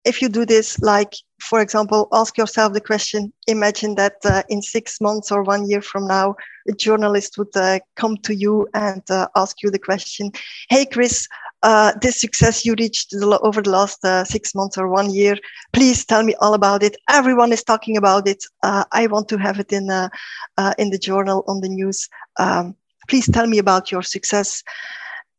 if 0.06 0.22
you 0.22 0.30
do 0.30 0.46
this 0.46 0.80
like 0.82 1.14
for 1.40 1.62
example 1.62 2.08
ask 2.12 2.38
yourself 2.38 2.74
the 2.74 2.82
question 2.82 3.32
imagine 3.48 3.96
that 3.96 4.16
uh, 4.26 4.44
in 4.50 4.62
six 4.62 5.00
months 5.00 5.32
or 5.32 5.44
one 5.44 5.70
year 5.70 5.82
from 5.82 6.08
now 6.08 6.36
a 6.68 6.74
journalist 6.74 7.38
would 7.38 7.56
uh, 7.56 7.80
come 7.96 8.18
to 8.18 8.36
you 8.36 8.68
and 8.74 9.04
uh, 9.10 9.28
ask 9.36 9.62
you 9.64 9.70
the 9.72 9.80
question 9.80 10.32
hey 10.70 10.86
chris 10.86 11.28
uh, 11.64 11.94
this 12.02 12.20
success 12.20 12.66
you 12.66 12.76
reached 12.78 13.14
over 13.16 13.62
the 13.62 13.70
last 13.70 14.04
uh, 14.04 14.26
six 14.26 14.54
months 14.54 14.78
or 14.78 14.90
one 14.90 15.10
year. 15.10 15.38
Please 15.72 16.06
tell 16.06 16.22
me 16.22 16.36
all 16.42 16.54
about 16.54 16.84
it. 16.84 16.98
Everyone 17.10 17.54
is 17.54 17.64
talking 17.64 17.96
about 17.96 18.28
it. 18.28 18.44
Uh, 18.64 18.84
I 18.92 19.08
want 19.08 19.30
to 19.30 19.38
have 19.38 19.60
it 19.60 19.72
in 19.72 19.90
uh, 19.90 20.10
uh, 20.58 20.74
in 20.78 20.90
the 20.90 20.98
journal 20.98 21.44
on 21.48 21.62
the 21.62 21.70
news. 21.70 22.10
Um, 22.38 22.76
please 23.08 23.30
tell 23.32 23.48
me 23.48 23.58
about 23.60 23.92
your 23.92 24.04
success 24.04 24.62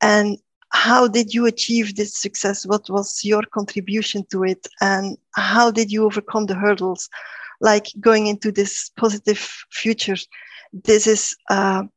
and 0.00 0.38
how 0.72 1.06
did 1.06 1.34
you 1.34 1.46
achieve 1.46 1.94
this 1.94 2.16
success? 2.16 2.66
What 2.66 2.88
was 2.88 3.22
your 3.22 3.42
contribution 3.52 4.24
to 4.32 4.42
it, 4.42 4.66
and 4.80 5.16
how 5.36 5.70
did 5.70 5.92
you 5.92 6.04
overcome 6.04 6.46
the 6.46 6.56
hurdles? 6.56 7.08
Like 7.60 7.86
going 8.00 8.26
into 8.26 8.50
this 8.50 8.90
positive 8.96 9.38
future, 9.70 10.16
this 10.72 11.06
is 11.06 11.36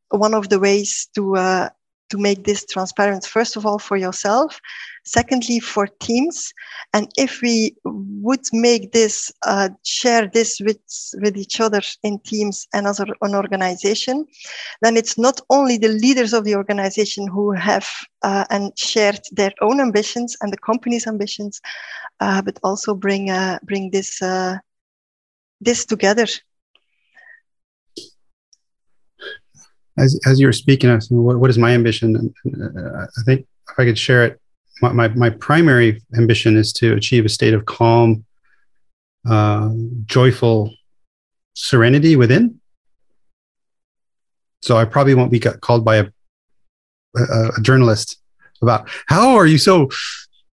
one 0.10 0.34
of 0.36 0.50
the 0.50 0.60
ways 0.60 1.10
to 1.16 1.70
to 2.10 2.17
make 2.17 2.43
this 2.43 2.65
transparent, 2.65 3.26
first 3.26 3.56
of 3.56 3.65
all, 3.65 3.80
for 3.80 3.98
yourself, 3.98 4.60
secondly, 5.06 5.60
for 5.60 5.88
teams. 6.00 6.54
And 6.93 7.10
if 7.17 7.41
we 7.41 7.76
would 7.84 8.46
make 8.54 8.91
this, 8.91 9.32
uh, 9.46 9.70
share 9.84 10.28
this 10.28 10.60
with, 10.60 10.80
with 11.22 11.38
each 11.38 11.60
other 11.60 11.82
in 12.04 12.20
teams 12.20 12.67
and 12.74 12.88
as 12.88 13.00
an 13.00 13.13
organization, 13.22 14.26
then 14.82 14.98
it's 14.98 15.17
not 15.17 15.41
only 15.50 15.78
the 15.78 15.89
leaders 15.89 16.34
of 16.34 16.43
the 16.43 16.56
organization 16.56 17.28
who 17.28 17.52
have 17.52 17.88
uh, 18.24 18.46
and 18.50 18.78
shared 18.78 19.22
their 19.32 19.54
own 19.62 19.80
ambitions 19.80 20.36
and 20.41 20.52
the 20.52 20.58
company's 20.58 21.08
ambitions, 21.08 21.62
uh, 22.20 22.41
but 22.41 22.60
also 22.63 22.93
bring, 22.93 23.30
uh, 23.30 23.60
bring 23.63 23.91
this, 23.91 24.22
uh, 24.22 24.58
this 25.62 25.86
together 25.86 26.28
as 29.98 30.20
as 30.26 30.40
you 30.40 30.48
were 30.48 30.54
speaking, 30.54 30.90
I 30.90 30.96
was 30.96 31.08
thinking, 31.08 31.24
what, 31.24 31.40
what 31.40 31.50
is 31.50 31.58
my 31.58 31.72
ambition? 31.72 32.34
Uh, 32.46 33.06
I 33.06 33.24
think 33.26 33.48
if 33.70 33.80
I 33.80 33.86
could 33.86 33.98
share 33.98 34.26
it, 34.26 34.42
my, 34.82 34.92
my, 34.92 35.08
my 35.10 35.30
primary 35.30 36.02
ambition 36.16 36.56
is 36.56 36.72
to 36.74 36.94
achieve 36.94 37.26
a 37.26 37.30
state 37.30 37.54
of 37.54 37.66
calm, 37.66 38.26
uh, 39.28 39.72
joyful 40.06 40.72
serenity 41.54 42.16
within. 42.16 42.60
So 44.62 44.78
I 44.78 44.86
probably 44.86 45.16
won't 45.16 45.32
be 45.32 45.40
called 45.40 45.84
by 45.84 45.98
a, 45.98 46.06
a, 47.16 47.50
a 47.58 47.62
journalist 47.62 48.20
about 48.62 48.90
how 49.08 49.36
are 49.36 49.46
you 49.46 49.58
so 49.58 49.90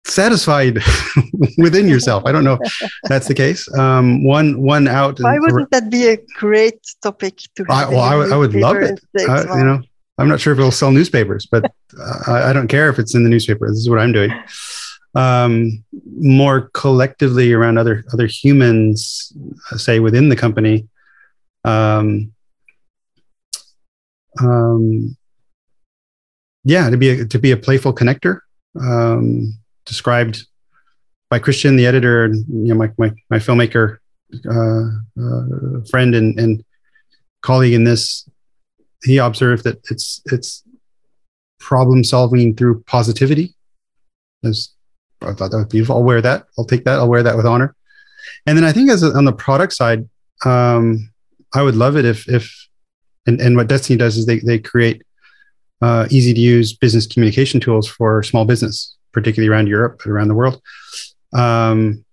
satisfied 0.04 0.78
within 1.58 1.88
yourself. 1.88 2.24
I 2.26 2.32
don't 2.32 2.44
know 2.44 2.58
if 2.60 2.90
that's 3.04 3.28
the 3.28 3.34
case. 3.34 3.72
Um, 3.76 4.24
one 4.24 4.60
one 4.60 4.88
out. 4.88 5.18
Why 5.20 5.38
wouldn't 5.38 5.70
that 5.70 5.90
be 5.90 6.08
a 6.08 6.18
great 6.34 6.80
topic 7.02 7.38
to 7.56 7.64
have? 7.64 7.88
I, 7.88 7.90
well, 7.90 8.00
I, 8.00 8.34
I, 8.34 8.36
would 8.36 8.54
love 8.54 8.76
it. 8.76 9.00
I, 9.18 9.58
you 9.58 9.64
know, 9.64 9.80
I'm 10.18 10.28
not 10.28 10.40
sure 10.40 10.52
if 10.52 10.58
it'll 10.58 10.70
sell 10.70 10.92
newspapers, 10.92 11.46
but 11.46 11.72
I, 12.26 12.50
I, 12.50 12.52
don't 12.52 12.68
care 12.68 12.88
if 12.88 12.98
it's 12.98 13.14
in 13.14 13.24
the 13.24 13.30
newspaper. 13.30 13.68
This 13.68 13.78
is 13.78 13.88
what 13.88 13.98
I'm 13.98 14.12
doing. 14.12 14.32
Um, 15.14 15.84
more 16.18 16.70
collectively 16.74 17.52
around 17.52 17.78
other 17.78 18.04
other 18.12 18.26
humans, 18.26 19.32
uh, 19.70 19.76
say 19.76 20.00
within 20.00 20.28
the 20.28 20.36
company. 20.36 20.88
Um, 21.64 22.32
um, 24.40 25.16
yeah, 26.64 26.90
to 26.90 26.96
be 26.96 27.10
a, 27.10 27.24
to 27.26 27.38
be 27.38 27.50
a 27.50 27.56
playful 27.56 27.94
connector. 27.94 28.40
Um, 28.80 29.58
described 29.84 30.46
by 31.32 31.38
Christian, 31.38 31.76
the 31.76 31.86
editor, 31.86 32.24
and 32.24 32.44
you 32.46 32.74
know, 32.74 32.74
my 32.74 32.90
my, 32.98 33.10
my 33.30 33.38
filmmaker 33.38 33.96
uh, 34.46 34.84
uh, 35.18 35.80
friend 35.90 36.14
and, 36.14 36.38
and 36.38 36.62
colleague 37.40 37.72
in 37.72 37.84
this, 37.84 38.28
he 39.02 39.16
observed 39.16 39.64
that 39.64 39.78
it's 39.90 40.20
it's 40.26 40.62
problem 41.58 42.04
solving 42.04 42.54
through 42.54 42.82
positivity. 42.82 43.54
I 44.44 45.32
thought 45.32 45.52
that 45.52 45.56
was 45.56 45.68
beautiful. 45.68 45.96
I'll 45.96 46.02
wear 46.02 46.20
that. 46.20 46.44
I'll 46.58 46.66
take 46.66 46.84
that. 46.84 46.98
I'll 46.98 47.08
wear 47.08 47.22
that 47.22 47.38
with 47.38 47.46
honor. 47.46 47.74
And 48.44 48.58
then 48.58 48.64
I 48.64 48.72
think 48.72 48.90
as 48.90 49.02
a, 49.02 49.16
on 49.16 49.24
the 49.24 49.32
product 49.32 49.72
side, 49.72 50.06
um, 50.44 51.10
I 51.54 51.62
would 51.62 51.76
love 51.76 51.96
it 51.96 52.04
if 52.04 52.28
if 52.28 52.44
and, 53.26 53.40
and 53.40 53.56
what 53.56 53.68
Destiny 53.68 53.96
does 53.96 54.18
is 54.18 54.26
they 54.26 54.40
they 54.40 54.58
create 54.58 55.00
uh, 55.80 56.06
easy 56.10 56.34
to 56.34 56.40
use 56.40 56.76
business 56.76 57.06
communication 57.06 57.58
tools 57.58 57.88
for 57.88 58.22
small 58.22 58.44
business 58.44 58.98
particularly 59.12 59.48
around 59.48 59.68
Europe 59.68 60.00
and 60.04 60.12
around 60.12 60.28
the 60.28 60.34
world. 60.34 60.60
Um, 61.32 62.04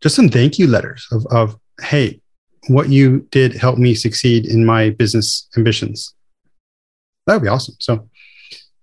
just 0.00 0.14
some 0.14 0.28
thank 0.28 0.58
you 0.58 0.66
letters 0.66 1.06
of, 1.10 1.26
of, 1.26 1.58
hey, 1.80 2.20
what 2.68 2.88
you 2.88 3.26
did 3.30 3.54
helped 3.54 3.78
me 3.78 3.94
succeed 3.94 4.46
in 4.46 4.64
my 4.64 4.90
business 4.90 5.48
ambitions. 5.56 6.14
That 7.26 7.34
would 7.34 7.42
be 7.42 7.48
awesome. 7.48 7.76
So, 7.80 8.08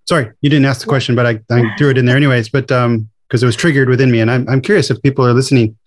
sorry, 0.07 0.31
you 0.41 0.49
didn't 0.49 0.65
ask 0.65 0.81
the 0.81 0.87
question, 0.87 1.15
but 1.15 1.25
I, 1.25 1.39
I 1.51 1.63
threw 1.77 1.89
it 1.89 1.97
in 1.97 2.05
there 2.05 2.17
anyways, 2.17 2.49
but 2.49 2.71
um, 2.71 3.09
because 3.27 3.43
it 3.43 3.45
was 3.45 3.55
triggered 3.55 3.89
within 3.89 4.11
me. 4.11 4.19
And 4.19 4.29
I'm, 4.29 4.47
I'm 4.49 4.61
curious 4.61 4.91
if 4.91 5.01
people 5.01 5.25
are 5.25 5.33
listening. 5.33 5.77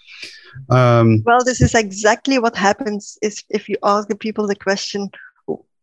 Um, 0.70 1.22
well, 1.24 1.44
this 1.44 1.61
is 1.61 1.74
exactly 1.74 2.38
what 2.38 2.57
happens 2.57 3.18
is 3.22 3.44
if 3.51 3.68
you 3.68 3.77
ask 3.83 4.09
the 4.09 4.16
people 4.16 4.46
the 4.46 4.57
question, 4.57 5.11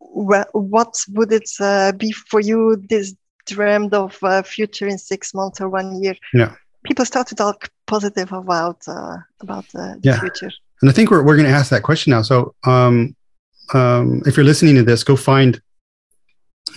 what 0.03 0.97
would 1.09 1.31
it 1.31 1.49
uh, 1.59 1.91
be 1.93 2.11
for 2.11 2.39
you 2.39 2.81
this 2.89 3.15
dreamed 3.45 3.93
of 3.93 4.17
a 4.23 4.43
future 4.43 4.87
in 4.87 4.97
six 4.97 5.33
months 5.33 5.61
or 5.61 5.69
one 5.69 6.01
year, 6.01 6.15
yeah. 6.33 6.55
People 6.85 7.05
start 7.05 7.27
to 7.27 7.35
talk 7.35 7.69
positive 7.87 8.31
about 8.31 8.87
uh, 8.87 9.17
about 9.41 9.65
the 9.73 9.99
yeah. 10.03 10.19
future. 10.19 10.51
And 10.81 10.89
I 10.89 10.93
think 10.93 11.11
we're 11.11 11.23
we're 11.23 11.35
going 11.35 11.47
to 11.47 11.53
ask 11.53 11.69
that 11.69 11.83
question 11.83 12.11
now. 12.11 12.21
So, 12.21 12.53
um, 12.65 13.15
um, 13.73 14.21
if 14.25 14.37
you're 14.37 14.45
listening 14.45 14.75
to 14.75 14.83
this, 14.83 15.03
go 15.03 15.15
find 15.15 15.61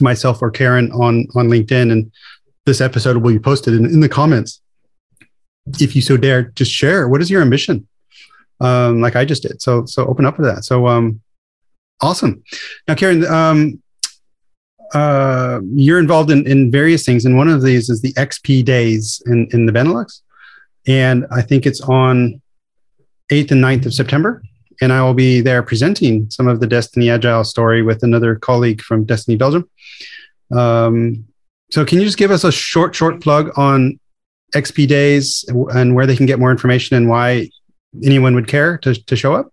myself 0.01 0.43
or 0.43 0.51
Karen 0.51 0.91
on 0.93 1.27
on 1.35 1.49
LinkedIn, 1.49 1.93
and 1.93 2.11
this 2.67 2.81
episode 2.81 3.17
will 3.17 3.33
be 3.33 3.39
posted 3.39 3.75
in, 3.75 3.85
in 3.87 4.01
the 4.01 4.09
comments. 4.09 4.61
If 5.81 5.95
you 5.95 6.03
so 6.03 6.17
dare, 6.17 6.45
just 6.55 6.73
share. 6.73 7.09
What 7.09 7.21
is 7.21 7.31
your 7.31 7.43
ambition? 7.43 7.87
Um, 8.61 9.01
like 9.01 9.17
I 9.17 9.25
just 9.25 9.43
did. 9.43 9.61
So 9.63 9.85
so 9.85 10.07
open 10.07 10.25
up 10.25 10.37
to 10.37 10.43
that. 10.43 10.65
So 10.65 10.87
um, 10.87 11.21
awesome. 12.01 12.43
Now, 12.87 12.95
Karen, 12.95 13.25
um, 13.27 13.83
uh, 14.95 15.61
you're 15.75 15.99
involved 15.99 16.31
in, 16.31 16.47
in 16.47 16.71
various 16.71 17.05
things, 17.05 17.25
and 17.25 17.37
one 17.37 17.49
of 17.49 17.63
these 17.63 17.91
is 17.91 18.01
the 18.01 18.13
XP 18.15 18.65
Days 18.65 19.23
in, 19.27 19.49
in 19.53 19.67
the 19.67 19.73
Benelux, 19.73 20.23
and 20.87 21.27
I 21.31 21.43
think 21.43 21.67
it's 21.67 21.81
on 21.83 22.41
8th 23.31 23.51
and 23.51 23.63
9th 23.63 23.87
of 23.87 23.95
September. 23.95 24.43
And 24.81 24.93
I 24.93 25.03
will 25.03 25.15
be 25.15 25.41
there 25.41 25.63
presenting 25.63 26.31
some 26.31 26.47
of 26.47 26.61
the 26.61 26.67
Destiny 26.67 27.11
Agile 27.11 27.45
story 27.45 27.83
with 27.83 28.05
another 28.05 28.37
colleague 28.37 28.81
from 28.81 29.05
Destiny 29.05 29.37
Belgium. 29.37 29.69
Um, 30.55 31.25
so, 31.71 31.85
can 31.85 31.99
you 31.99 32.05
just 32.05 32.17
give 32.17 32.31
us 32.31 32.45
a 32.45 32.53
short, 32.53 32.95
short 32.95 33.21
plug 33.21 33.51
on 33.59 33.99
XP 34.55 34.87
Days 34.87 35.45
and 35.49 35.95
where 35.95 36.07
they 36.07 36.17
can 36.17 36.27
get 36.27 36.39
more 36.39 36.51
information 36.51 36.97
and 36.97 37.09
why 37.09 37.51
anyone 38.05 38.35
would 38.35 38.47
care 38.47 38.79
to, 38.79 38.95
to 38.95 39.17
show 39.17 39.35
up? 39.35 39.53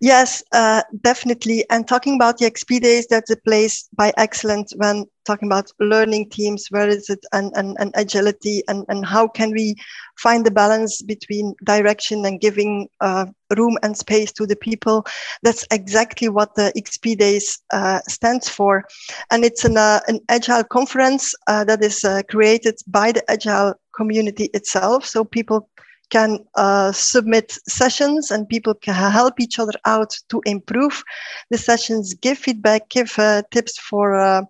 Yes, 0.00 0.42
uh, 0.52 0.82
definitely. 1.02 1.64
And 1.70 1.86
talking 1.86 2.16
about 2.16 2.38
the 2.38 2.46
XP 2.46 2.80
days, 2.80 3.06
that's 3.08 3.30
a 3.30 3.36
place 3.36 3.88
by 3.96 4.12
excellence 4.16 4.72
when 4.76 5.06
talking 5.24 5.48
about 5.48 5.70
learning 5.78 6.30
teams, 6.30 6.66
where 6.70 6.88
is 6.88 7.08
it 7.08 7.20
and, 7.32 7.52
and, 7.54 7.76
and 7.78 7.92
agility 7.94 8.62
and, 8.68 8.84
and 8.88 9.06
how 9.06 9.28
can 9.28 9.52
we 9.52 9.76
find 10.16 10.44
the 10.44 10.50
balance 10.50 11.00
between 11.02 11.54
direction 11.64 12.24
and 12.26 12.40
giving 12.40 12.88
uh, 13.00 13.26
room 13.56 13.78
and 13.82 13.96
space 13.96 14.32
to 14.32 14.46
the 14.46 14.56
people. 14.56 15.04
That's 15.42 15.64
exactly 15.70 16.28
what 16.28 16.54
the 16.54 16.72
XP 16.76 17.16
days 17.16 17.60
uh, 17.72 18.00
stands 18.08 18.48
for. 18.48 18.84
And 19.30 19.44
it's 19.44 19.64
an, 19.64 19.76
uh, 19.76 20.00
an 20.08 20.20
agile 20.28 20.64
conference 20.64 21.34
uh, 21.46 21.64
that 21.64 21.82
is 21.84 22.02
uh, 22.04 22.22
created 22.28 22.74
by 22.88 23.12
the 23.12 23.30
agile 23.30 23.74
community 23.94 24.50
itself. 24.54 25.06
So 25.06 25.24
people 25.24 25.68
can 26.12 26.38
uh, 26.56 26.92
submit 26.92 27.58
sessions 27.66 28.30
and 28.30 28.46
people 28.46 28.74
can 28.74 28.94
help 28.94 29.40
each 29.40 29.58
other 29.58 29.72
out 29.86 30.14
to 30.28 30.42
improve 30.44 31.02
the 31.50 31.56
sessions, 31.56 32.12
give 32.12 32.36
feedback, 32.36 32.90
give 32.90 33.18
uh, 33.18 33.42
tips 33.50 33.78
for 33.78 34.14
uh, 34.14 34.42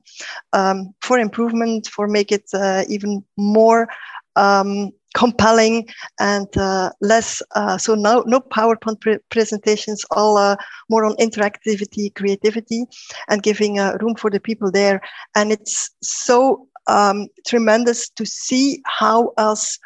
um, 0.53 0.93
for 1.03 1.21
improvement, 1.21 1.87
for 1.87 2.09
make 2.09 2.33
it 2.33 2.51
uh, 2.53 2.83
even 2.89 3.25
more 3.37 3.87
um, 4.35 4.91
compelling 5.15 5.89
and 6.19 6.49
uh, 6.57 6.91
less. 7.01 7.41
Uh, 7.55 7.79
so 7.79 7.95
no 7.95 8.25
no 8.27 8.41
PowerPoint 8.41 9.01
pre 9.01 9.19
presentations, 9.31 10.05
all 10.11 10.57
more 10.91 11.05
on 11.05 11.15
interactivity, 11.27 12.13
creativity, 12.13 12.87
and 13.29 13.45
giving 13.45 13.77
room 14.01 14.17
for 14.17 14.31
the 14.31 14.41
people 14.41 14.73
there. 14.73 15.01
And 15.37 15.53
it's 15.53 15.91
so 16.03 16.67
um, 16.89 17.29
tremendous 17.47 18.11
to 18.11 18.27
see 18.27 18.83
how 18.85 19.33
us 19.37 19.79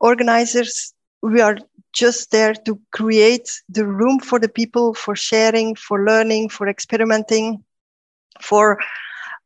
organizers 0.00 0.92
we 1.22 1.40
are 1.40 1.58
just 1.92 2.30
there 2.30 2.54
to 2.54 2.78
create 2.92 3.50
the 3.68 3.86
room 3.86 4.20
for 4.20 4.38
the 4.38 4.48
people 4.48 4.94
for 4.94 5.16
sharing, 5.16 5.74
for 5.74 6.04
learning, 6.04 6.48
for 6.48 6.68
experimenting, 6.68 7.62
for 8.40 8.78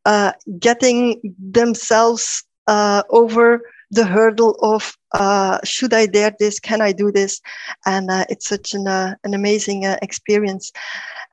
uh, 0.05 0.33
getting 0.59 1.21
themselves 1.39 2.45
uh, 2.67 3.03
over 3.11 3.63
the 3.91 4.05
hurdle 4.05 4.57
of 4.61 4.97
uh, 5.13 5.59
should 5.65 5.95
I 5.95 6.07
dare 6.07 6.35
this? 6.39 6.59
Can 6.59 6.81
I 6.81 6.93
do 6.93 7.13
this? 7.13 7.41
And 7.87 8.11
uh, 8.11 8.25
it's 8.29 8.49
such 8.49 8.75
an, 8.75 8.89
uh, 8.89 9.15
an 9.25 9.35
amazing 9.35 9.87
uh, 9.87 9.99
experience. 10.03 10.73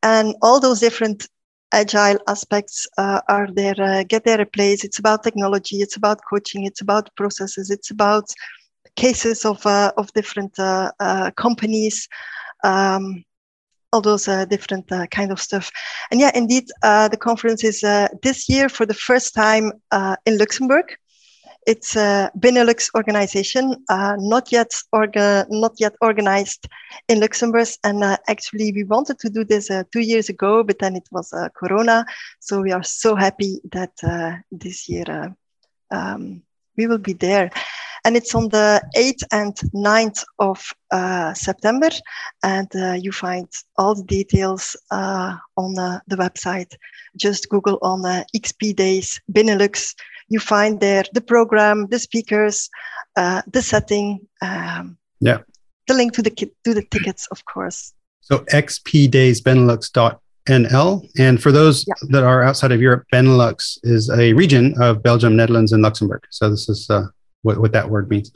And 0.03 0.35
all 0.41 0.59
those 0.59 0.79
different 0.79 1.27
agile 1.73 2.19
aspects 2.27 2.85
are 2.97 3.47
there, 3.53 4.03
get 4.03 4.25
there 4.25 4.41
a 4.41 4.45
place. 4.45 4.83
It's 4.83 4.99
about 4.99 5.23
technology, 5.23 5.77
it's 5.77 5.95
about 5.95 6.19
coaching, 6.29 6.65
it's 6.65 6.81
about 6.81 7.15
processes, 7.15 7.69
it's 7.69 7.91
about 7.91 8.29
cases 8.95 9.45
of 9.45 9.65
uh, 9.65 9.91
of 9.97 10.11
different 10.13 10.57
uh, 10.59 10.91
uh, 10.99 11.31
companies. 11.31 12.07
Um, 12.63 13.23
all 13.93 14.01
those 14.01 14.23
different 14.49 14.87
kind 15.11 15.33
of 15.33 15.39
stuff. 15.41 15.69
And 16.11 16.21
yeah, 16.21 16.31
indeed, 16.33 16.63
the 16.81 17.17
conference 17.19 17.61
is 17.65 17.81
this 18.23 18.47
year 18.47 18.69
for 18.69 18.85
the 18.85 18.93
first 18.93 19.33
time 19.33 19.73
in 20.25 20.37
Luxembourg. 20.37 20.85
It's 21.67 21.97
a 21.97 22.31
Benelux 22.39 22.89
organization, 22.95 23.75
uh, 23.89 24.15
not 24.17 24.49
yet 24.49 24.71
orga- 24.95 25.45
not 25.49 25.73
yet 25.77 25.93
organized 25.99 26.69
in 27.09 27.19
Luxembourg. 27.19 27.67
And 27.83 28.01
uh, 28.01 28.15
actually, 28.29 28.71
we 28.71 28.85
wanted 28.85 29.19
to 29.19 29.29
do 29.29 29.43
this 29.43 29.69
uh, 29.69 29.83
two 29.91 29.99
years 29.99 30.29
ago, 30.29 30.63
but 30.63 30.79
then 30.79 30.95
it 30.95 31.07
was 31.11 31.33
Corona. 31.53 32.05
So 32.39 32.61
we 32.61 32.71
are 32.71 32.83
so 32.83 33.13
happy 33.13 33.59
that 33.73 33.91
this 34.51 34.87
year 34.87 35.35
um, 35.91 36.43
we 36.77 36.87
will 36.87 36.97
be 36.97 37.13
there 37.13 37.51
and 38.03 38.15
it's 38.15 38.33
on 38.33 38.49
the 38.49 38.81
8th 38.95 39.23
and 39.31 39.55
9th 39.75 40.23
of 40.39 40.73
uh, 40.91 41.33
September. 41.33 41.89
And 42.43 42.67
uh, 42.75 42.93
you 42.93 43.11
find 43.11 43.47
all 43.77 43.93
the 43.95 44.03
details 44.03 44.77
uh, 44.91 45.35
on 45.57 45.73
the 45.73 46.01
website. 46.11 46.75
Just 47.15 47.49
Google 47.49 47.79
on 47.81 48.05
uh, 48.05 48.23
XP 48.35 48.75
Days 48.75 49.19
Benelux. 49.31 49.95
You 50.29 50.39
find 50.39 50.79
there 50.79 51.03
the 51.13 51.21
program, 51.21 51.87
the 51.87 51.99
speakers, 51.99 52.69
uh, 53.15 53.41
the 53.47 53.61
setting. 53.61 54.19
Um, 54.41 54.97
yeah. 55.19 55.39
The 55.87 55.93
link 55.93 56.13
to 56.13 56.21
the 56.21 56.29
to 56.29 56.73
the 56.73 56.85
tickets, 56.89 57.27
of 57.31 57.43
course. 57.45 57.93
So 58.21 58.39
xpdaysbenelux.nl. 58.53 61.09
And 61.19 61.41
for 61.41 61.51
those 61.51 61.85
yeah. 61.87 61.93
that 62.09 62.23
are 62.23 62.43
outside 62.43 62.71
of 62.71 62.81
Europe, 62.81 63.05
Benelux 63.11 63.77
is 63.83 64.09
a 64.09 64.31
region 64.33 64.81
of 64.81 65.03
Belgium, 65.03 65.35
Netherlands, 65.35 65.73
and 65.73 65.83
Luxembourg. 65.83 66.23
So 66.29 66.49
this 66.49 66.69
is 66.69 66.89
uh, 66.89 67.07
what, 67.41 67.59
what 67.59 67.71
that 67.73 67.89
word 67.89 68.09
means. 68.09 68.31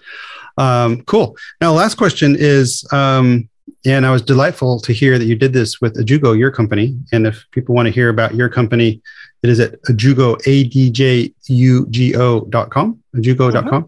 Um, 0.57 1.01
cool. 1.03 1.35
Now, 1.61 1.73
last 1.73 1.95
question 1.95 2.35
is, 2.37 2.87
um, 2.91 3.49
and 3.85 4.05
I 4.05 4.11
was 4.11 4.21
delightful 4.21 4.79
to 4.81 4.93
hear 4.93 5.17
that 5.19 5.25
you 5.25 5.35
did 5.35 5.53
this 5.53 5.79
with 5.81 5.95
Adjugo, 5.95 6.37
your 6.37 6.51
company. 6.51 6.97
And 7.11 7.27
if 7.27 7.45
people 7.51 7.75
want 7.75 7.87
to 7.87 7.91
hear 7.91 8.09
about 8.09 8.35
your 8.35 8.49
company, 8.49 9.01
it 9.43 9.49
is 9.49 9.59
at 9.59 9.81
Adjugo, 9.83 10.39
A-D-J-U-G-O 10.47 12.41
dot 12.45 12.71
com, 12.71 13.03
adjugo.com. 13.15 13.67
Uh-huh. 13.67 13.83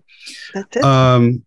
That's 0.54 0.78
it. 0.78 0.84
Um, 0.84 1.44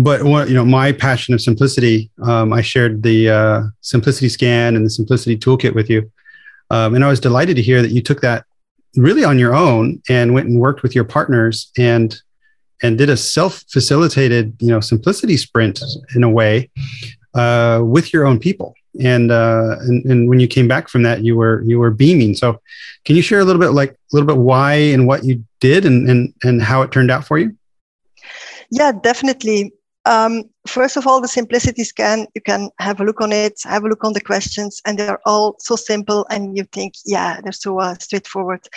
but 0.00 0.22
what, 0.24 0.48
you 0.48 0.54
know, 0.54 0.64
my 0.64 0.92
passion 0.92 1.32
of 1.34 1.40
simplicity, 1.40 2.10
um, 2.22 2.52
I 2.52 2.60
shared 2.60 3.02
the 3.02 3.30
uh, 3.30 3.62
simplicity 3.80 4.28
scan 4.28 4.76
and 4.76 4.84
the 4.84 4.90
simplicity 4.90 5.36
toolkit 5.36 5.74
with 5.74 5.88
you. 5.88 6.10
Um, 6.70 6.94
and 6.94 7.04
I 7.04 7.08
was 7.08 7.20
delighted 7.20 7.56
to 7.56 7.62
hear 7.62 7.82
that 7.82 7.90
you 7.90 8.02
took 8.02 8.20
that 8.22 8.44
really 8.96 9.24
on 9.24 9.38
your 9.38 9.54
own 9.54 10.02
and 10.08 10.34
went 10.34 10.48
and 10.48 10.58
worked 10.58 10.82
with 10.82 10.94
your 10.94 11.04
partners 11.04 11.70
and 11.78 12.20
and 12.82 12.98
did 12.98 13.08
a 13.08 13.16
self-facilitated, 13.16 14.56
you 14.60 14.68
know, 14.68 14.80
simplicity 14.80 15.36
sprint 15.36 15.80
in 16.14 16.22
a 16.22 16.30
way 16.30 16.70
uh, 17.34 17.80
with 17.84 18.12
your 18.12 18.26
own 18.26 18.38
people. 18.38 18.74
And, 19.00 19.30
uh, 19.30 19.76
and 19.80 20.04
and 20.04 20.28
when 20.28 20.38
you 20.38 20.46
came 20.46 20.68
back 20.68 20.88
from 20.88 21.02
that, 21.04 21.24
you 21.24 21.34
were 21.34 21.62
you 21.62 21.78
were 21.78 21.90
beaming. 21.90 22.34
So, 22.34 22.60
can 23.06 23.16
you 23.16 23.22
share 23.22 23.40
a 23.40 23.44
little 23.44 23.60
bit, 23.60 23.70
like 23.70 23.92
a 23.92 23.96
little 24.12 24.26
bit, 24.26 24.36
why 24.36 24.74
and 24.74 25.06
what 25.06 25.24
you 25.24 25.42
did, 25.60 25.86
and 25.86 26.10
and 26.10 26.34
and 26.42 26.60
how 26.60 26.82
it 26.82 26.92
turned 26.92 27.10
out 27.10 27.26
for 27.26 27.38
you? 27.38 27.56
Yeah, 28.70 28.92
definitely. 28.92 29.72
Um, 30.04 30.44
first 30.66 30.96
of 30.96 31.06
all, 31.06 31.20
the 31.20 31.28
simplicity 31.28 31.84
scan, 31.84 32.26
you 32.34 32.40
can 32.40 32.70
have 32.78 33.00
a 33.00 33.04
look 33.04 33.20
on 33.20 33.32
it, 33.32 33.60
have 33.64 33.84
a 33.84 33.88
look 33.88 34.04
on 34.04 34.12
the 34.12 34.20
questions, 34.20 34.80
and 34.84 34.98
they're 34.98 35.20
all 35.26 35.56
so 35.58 35.76
simple. 35.76 36.26
And 36.30 36.56
you 36.56 36.64
think, 36.64 36.94
yeah, 37.04 37.40
they're 37.42 37.52
so 37.52 37.80
uh, 37.80 37.94
straightforward. 37.94 38.68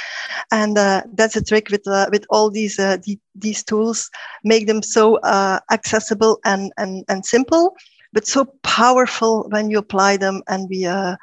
And 0.52 0.78
uh, 0.78 1.04
that's 1.14 1.36
a 1.36 1.44
trick 1.44 1.70
with 1.70 1.88
uh, 1.88 2.08
with 2.12 2.26
all 2.30 2.50
these 2.50 2.80
uh, 2.80 2.98
the, 3.04 3.20
these 3.36 3.64
tools, 3.64 4.10
make 4.44 4.68
them 4.68 4.82
so 4.82 5.18
uh, 5.18 5.60
accessible 5.72 6.40
and, 6.46 6.72
and 6.78 7.06
and 7.08 7.26
simple, 7.26 7.76
but 8.14 8.28
so 8.28 8.46
powerful 8.64 9.48
when 9.50 9.70
you 9.70 9.78
apply 9.78 10.18
them 10.18 10.42
and 10.48 10.70
we. 10.70 10.86
Uh, 10.86 11.16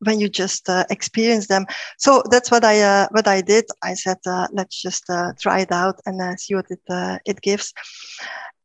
when 0.00 0.18
you 0.18 0.28
just 0.28 0.68
experience 0.90 1.46
them, 1.46 1.64
so 1.96 2.24
that's 2.28 2.50
what 2.50 2.64
I 2.64 3.06
what 3.12 3.28
I 3.28 3.40
did. 3.40 3.64
I 3.84 3.94
said, 3.94 4.16
let's 4.50 4.82
just 4.82 5.04
try 5.38 5.60
it 5.60 5.70
out 5.70 6.00
and 6.06 6.40
see 6.40 6.56
what 6.56 6.66
it 6.70 6.80
it 7.24 7.40
gives. 7.40 7.72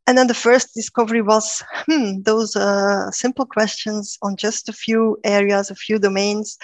And 0.09 0.17
then 0.17 0.25
the 0.25 0.33
first 0.33 0.73
discovery 0.73 1.21
was 1.21 1.63
hmm, 1.85 2.23
those 2.23 2.55
uh, 2.55 3.11
simple 3.11 3.45
questions 3.45 4.17
on 4.23 4.37
just 4.37 4.67
a 4.67 4.73
few 4.73 5.19
areas, 5.23 5.69
a 5.69 5.75
few 5.75 5.99
domains. 5.99 6.57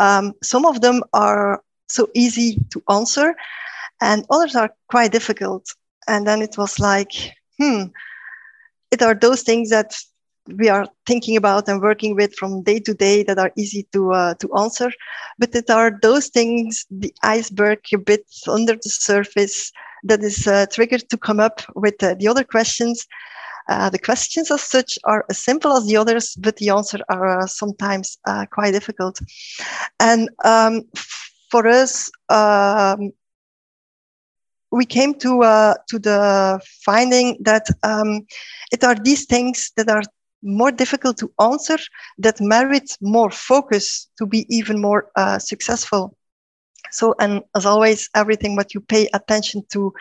Um, 0.00 0.32
some 0.42 0.64
of 0.64 0.80
them 0.80 1.02
are 1.12 1.62
so 1.90 2.08
easy 2.14 2.56
to 2.70 2.82
answer, 2.88 3.34
and 4.00 4.24
others 4.30 4.56
are 4.56 4.70
quite 4.88 5.12
difficult. 5.12 5.66
And 6.06 6.26
then 6.26 6.40
it 6.40 6.56
was 6.56 6.78
like, 6.78 7.12
hmm, 7.58 7.88
it 8.90 9.02
are 9.02 9.14
those 9.14 9.42
things 9.42 9.68
that 9.68 9.94
we 10.56 10.70
are 10.70 10.86
thinking 11.06 11.36
about 11.36 11.68
and 11.68 11.82
working 11.82 12.16
with 12.16 12.32
from 12.36 12.62
day 12.62 12.80
to 12.80 12.94
day 12.94 13.22
that 13.22 13.38
are 13.38 13.52
easy 13.54 13.86
to 13.92 14.14
uh, 14.14 14.34
to 14.36 14.48
answer, 14.56 14.90
but 15.38 15.54
it 15.54 15.68
are 15.68 15.98
those 16.00 16.28
things, 16.28 16.86
the 16.90 17.12
iceberg 17.22 17.80
a 17.92 17.98
bit 17.98 18.24
under 18.46 18.76
the 18.76 18.88
surface 18.88 19.72
that 20.04 20.22
is 20.22 20.46
uh, 20.46 20.66
triggered 20.72 21.08
to 21.10 21.16
come 21.16 21.40
up 21.40 21.62
with 21.74 22.02
uh, 22.02 22.14
the 22.14 22.28
other 22.28 22.44
questions. 22.44 23.06
Uh, 23.68 23.90
the 23.90 23.98
questions 23.98 24.50
as 24.50 24.62
such 24.62 24.98
are 25.04 25.26
as 25.28 25.38
simple 25.38 25.76
as 25.76 25.86
the 25.86 25.96
others, 25.96 26.34
but 26.36 26.56
the 26.56 26.70
answers 26.70 27.02
are 27.10 27.40
uh, 27.40 27.46
sometimes 27.46 28.18
uh, 28.26 28.46
quite 28.50 28.72
difficult. 28.72 29.20
And 30.00 30.30
um, 30.44 30.84
for 31.50 31.66
us, 31.66 32.10
um, 32.30 33.12
we 34.70 34.86
came 34.86 35.14
to 35.14 35.42
uh, 35.42 35.74
to 35.88 35.98
the 35.98 36.60
finding 36.84 37.36
that 37.40 37.66
um, 37.82 38.26
it 38.72 38.84
are 38.84 38.94
these 38.94 39.26
things 39.26 39.70
that 39.76 39.88
are 39.90 40.02
more 40.42 40.70
difficult 40.70 41.18
to 41.18 41.30
answer 41.40 41.78
that 42.18 42.40
merit 42.40 42.96
more 43.00 43.30
focus 43.30 44.08
to 44.16 44.24
be 44.24 44.46
even 44.48 44.80
more 44.80 45.10
successful. 45.38 46.17
So, 46.90 47.14
and 47.20 47.42
as 47.54 47.66
always, 47.66 48.08
everything 48.14 48.56
what 48.56 48.74
you 48.74 48.80
pay 48.80 49.08
attention 49.14 49.62
to 49.70 49.92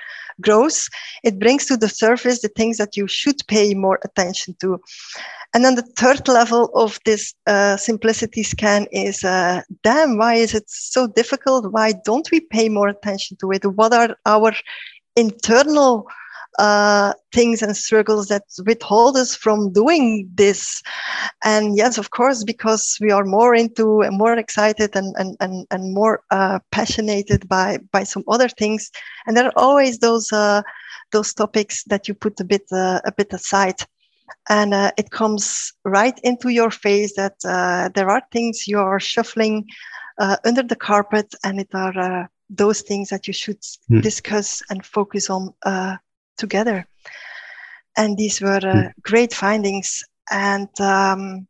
grows. 0.41 0.89
It 1.23 1.39
brings 1.39 1.65
to 1.65 1.78
the 1.78 1.89
surface 1.89 2.41
the 2.41 2.50
things 2.50 2.78
that 2.78 2.95
you 2.95 3.08
should 3.08 3.39
pay 3.47 3.73
more 3.73 4.00
attention 4.04 4.56
to. 4.62 4.80
And 5.54 5.63
then 5.63 5.76
the 5.76 5.89
third 5.97 6.28
level 6.28 6.69
of 6.76 7.00
this 7.06 7.34
uh, 7.47 7.78
simplicity 7.78 8.43
scan 8.43 8.88
is 8.91 9.23
uh, 9.23 9.62
damn, 9.84 10.17
why 10.17 10.36
is 10.36 10.54
it 10.54 10.65
so 10.67 11.08
difficult? 11.08 11.71
Why 11.71 11.93
don't 12.06 12.30
we 12.32 12.41
pay 12.41 12.69
more 12.69 12.89
attention 12.89 13.38
to 13.38 13.52
it? 13.52 13.65
What 13.65 13.93
are 13.93 14.15
our 14.26 14.54
internal 15.15 16.08
uh, 16.58 17.13
things 17.34 17.62
and 17.62 17.76
struggles 17.78 18.28
that 18.28 18.43
withhold 18.65 19.15
us 19.17 19.36
from 19.36 19.72
doing 19.72 20.30
this. 20.34 20.82
And 21.43 21.78
yes, 21.78 21.98
of 21.98 22.10
course, 22.12 22.43
because 22.43 22.98
we 23.00 23.12
are 23.12 23.26
more 23.26 23.54
into 23.54 24.02
and 24.02 24.17
more 24.17 24.38
excited 24.38 24.96
and, 24.96 25.15
and, 25.17 25.38
and, 25.39 25.67
and 25.72 25.93
more 25.93 26.22
uh, 26.32 26.60
passionate 26.72 27.48
by, 27.48 27.80
by 27.91 28.04
some 28.04 28.24
other 28.28 28.50
things. 28.50 28.89
And 29.26 29.38
there 29.38 29.46
are 29.46 29.54
always 29.56 30.00
those, 30.00 30.32
uh, 30.34 30.62
those 31.12 31.34
topics 31.34 31.84
that 31.86 32.08
you 32.08 32.13
put 32.13 32.39
a 32.39 32.43
bit, 32.43 32.63
uh, 32.72 33.02
a 33.06 33.12
bit 33.12 33.34
aside. 33.34 33.80
And 34.50 34.74
uh, 34.74 34.91
it 34.98 35.12
comes 35.12 35.74
right 35.86 36.20
into 36.24 36.50
your 36.50 36.72
face 36.72 37.15
that 37.15 37.36
uh, 37.46 37.89
there 37.93 38.10
are 38.10 38.22
things 38.32 38.67
you're 38.67 39.00
shuffling 39.00 39.67
under 40.43 40.63
the 40.63 40.76
carpet, 40.76 41.34
and 41.43 41.60
it 41.60 41.70
are 41.76 42.28
those 42.50 42.82
things 42.82 43.10
that 43.10 43.28
you 43.28 43.34
should 43.34 43.62
mm. 43.89 44.02
discuss 44.02 44.63
and 44.70 44.84
focus 44.84 45.30
on 45.30 45.54
together. 46.38 46.86
And 47.95 48.17
these 48.17 48.41
were 48.41 48.62
uh, 48.63 48.82
hmm. 48.82 48.88
great 49.02 49.34
findings. 49.34 50.04
And 50.32 50.69
um, 50.80 51.47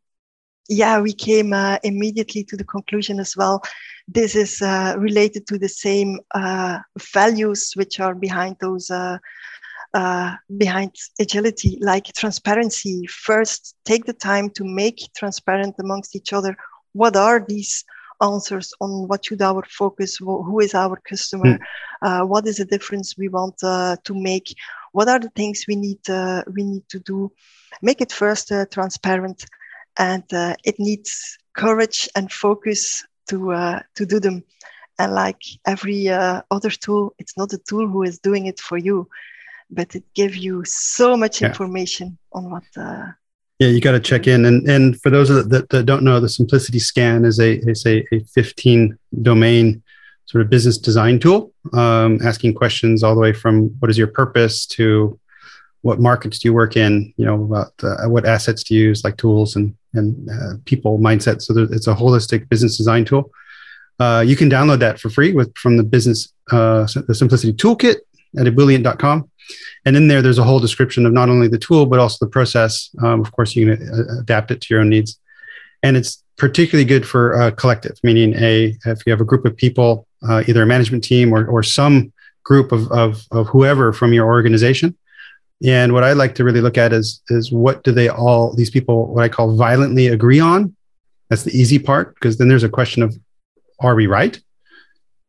yeah, 0.68 1.00
we 1.00 1.12
came 1.12 1.52
uh, 1.52 1.78
immediately 1.82 2.44
to 2.44 2.56
the 2.56 2.64
conclusion 2.64 3.20
as 3.20 3.36
well. 3.36 3.62
This 4.06 4.34
is 4.34 4.62
uh, 4.62 4.94
related 4.98 5.46
to 5.48 5.58
the 5.58 5.68
same 5.68 6.20
uh, 6.34 6.78
values 7.14 7.72
which 7.74 8.00
are 8.00 8.14
behind 8.14 8.56
those. 8.60 8.90
Uh, 8.90 9.18
uh, 9.94 10.34
behind 10.58 10.94
agility, 11.18 11.78
like 11.80 12.04
transparency. 12.12 13.06
First, 13.06 13.74
take 13.86 14.04
the 14.04 14.12
time 14.12 14.50
to 14.50 14.62
make 14.62 15.00
transparent 15.16 15.76
amongst 15.78 16.14
each 16.14 16.34
other 16.34 16.54
what 16.92 17.16
are 17.16 17.44
these 17.46 17.84
answers 18.20 18.72
on 18.80 19.08
what 19.08 19.24
should 19.24 19.42
our 19.42 19.64
focus, 19.68 20.16
who 20.18 20.60
is 20.60 20.74
our 20.74 20.96
customer, 21.08 21.58
mm. 21.58 21.60
uh, 22.02 22.26
what 22.26 22.46
is 22.46 22.56
the 22.56 22.64
difference 22.64 23.16
we 23.16 23.28
want 23.28 23.54
uh, 23.62 23.96
to 24.04 24.14
make, 24.14 24.54
what 24.92 25.08
are 25.08 25.18
the 25.18 25.30
things 25.30 25.64
we 25.68 25.76
need 25.76 26.08
uh, 26.08 26.42
we 26.54 26.64
need 26.64 26.88
to 26.88 26.98
do 27.00 27.30
make 27.82 28.00
it 28.00 28.12
first 28.12 28.50
uh, 28.52 28.66
transparent 28.66 29.44
and 29.98 30.24
uh, 30.32 30.54
it 30.64 30.76
needs 30.78 31.38
courage 31.54 32.08
and 32.14 32.32
focus 32.32 33.04
to 33.28 33.52
uh, 33.52 33.80
to 33.94 34.06
do 34.06 34.20
them 34.20 34.42
and 34.98 35.12
like 35.14 35.42
every 35.66 36.08
uh, 36.08 36.42
other 36.50 36.70
tool 36.70 37.14
it's 37.18 37.36
not 37.36 37.52
a 37.52 37.58
tool 37.58 37.86
who 37.88 38.02
is 38.02 38.18
doing 38.18 38.46
it 38.46 38.60
for 38.60 38.78
you 38.78 39.08
but 39.70 39.94
it 39.94 40.04
gives 40.14 40.36
you 40.38 40.62
so 40.64 41.16
much 41.16 41.40
yeah. 41.40 41.48
information 41.48 42.16
on 42.32 42.50
what 42.50 42.64
uh, 42.76 43.06
yeah, 43.58 43.68
you 43.68 43.80
got 43.80 43.92
to 43.92 44.00
check 44.00 44.26
in, 44.26 44.44
and 44.44 44.68
and 44.68 45.00
for 45.00 45.10
those 45.10 45.28
that, 45.28 45.68
that, 45.70 45.84
don't 45.86 46.04
know, 46.04 46.20
the 46.20 46.28
Simplicity 46.28 46.78
Scan 46.78 47.24
is 47.24 47.40
a 47.40 47.58
is 47.68 47.84
a, 47.86 48.06
a 48.14 48.20
15 48.20 48.96
domain 49.22 49.82
sort 50.26 50.42
of 50.42 50.50
business 50.50 50.78
design 50.78 51.18
tool, 51.18 51.52
um, 51.72 52.20
asking 52.22 52.54
questions 52.54 53.02
all 53.02 53.14
the 53.14 53.20
way 53.20 53.32
from 53.32 53.68
what 53.80 53.90
is 53.90 53.98
your 53.98 54.06
purpose 54.06 54.66
to 54.66 55.18
what 55.82 56.00
markets 56.00 56.38
do 56.38 56.48
you 56.48 56.52
work 56.52 56.76
in, 56.76 57.12
you 57.16 57.24
know, 57.24 57.44
about 57.44 57.72
uh, 57.82 58.08
what 58.08 58.26
assets 58.26 58.70
you 58.70 58.80
use, 58.80 59.02
like 59.02 59.16
tools 59.16 59.56
and 59.56 59.74
and 59.94 60.30
uh, 60.30 60.54
people 60.64 60.98
mindset. 60.98 61.42
So 61.42 61.66
it's 61.70 61.86
a 61.88 61.94
holistic 61.94 62.48
business 62.48 62.76
design 62.76 63.04
tool. 63.04 63.30
Uh, 63.98 64.22
you 64.24 64.36
can 64.36 64.48
download 64.48 64.78
that 64.78 65.00
for 65.00 65.10
free 65.10 65.32
with 65.32 65.56
from 65.56 65.76
the 65.76 65.82
business 65.82 66.32
uh, 66.52 66.86
the 67.06 67.14
Simplicity 67.14 67.52
Toolkit 67.52 67.96
at 68.36 68.46
ebullient.com. 68.46 69.30
And 69.84 69.96
in 69.96 70.08
there, 70.08 70.20
there's 70.20 70.38
a 70.38 70.44
whole 70.44 70.60
description 70.60 71.06
of 71.06 71.12
not 71.12 71.28
only 71.28 71.48
the 71.48 71.58
tool, 71.58 71.86
but 71.86 71.98
also 71.98 72.24
the 72.24 72.30
process. 72.30 72.90
Um, 73.02 73.20
of 73.20 73.32
course, 73.32 73.56
you 73.56 73.76
can 73.76 73.88
uh, 73.88 74.20
adapt 74.20 74.50
it 74.50 74.60
to 74.60 74.66
your 74.70 74.80
own 74.80 74.90
needs. 74.90 75.18
And 75.82 75.96
it's 75.96 76.22
particularly 76.36 76.84
good 76.84 77.06
for 77.06 77.32
a 77.32 77.52
collective, 77.52 77.98
meaning 78.02 78.34
a 78.34 78.76
if 78.84 79.06
you 79.06 79.10
have 79.12 79.20
a 79.20 79.24
group 79.24 79.44
of 79.44 79.56
people, 79.56 80.06
uh, 80.28 80.42
either 80.46 80.62
a 80.62 80.66
management 80.66 81.04
team 81.04 81.32
or, 81.32 81.46
or 81.46 81.62
some 81.62 82.12
group 82.44 82.72
of, 82.72 82.90
of, 82.90 83.22
of 83.30 83.46
whoever 83.48 83.92
from 83.92 84.12
your 84.12 84.26
organization. 84.26 84.96
And 85.64 85.92
what 85.92 86.04
I 86.04 86.12
like 86.12 86.34
to 86.36 86.44
really 86.44 86.60
look 86.60 86.78
at 86.78 86.92
is, 86.92 87.20
is 87.28 87.50
what 87.50 87.82
do 87.82 87.92
they 87.92 88.08
all, 88.08 88.54
these 88.54 88.70
people, 88.70 89.12
what 89.12 89.24
I 89.24 89.28
call 89.28 89.56
violently 89.56 90.06
agree 90.06 90.40
on? 90.40 90.74
That's 91.28 91.42
the 91.42 91.58
easy 91.58 91.78
part, 91.78 92.14
because 92.14 92.38
then 92.38 92.48
there's 92.48 92.62
a 92.62 92.68
question 92.68 93.02
of, 93.02 93.16
are 93.80 93.94
we 93.94 94.06
right? 94.06 94.40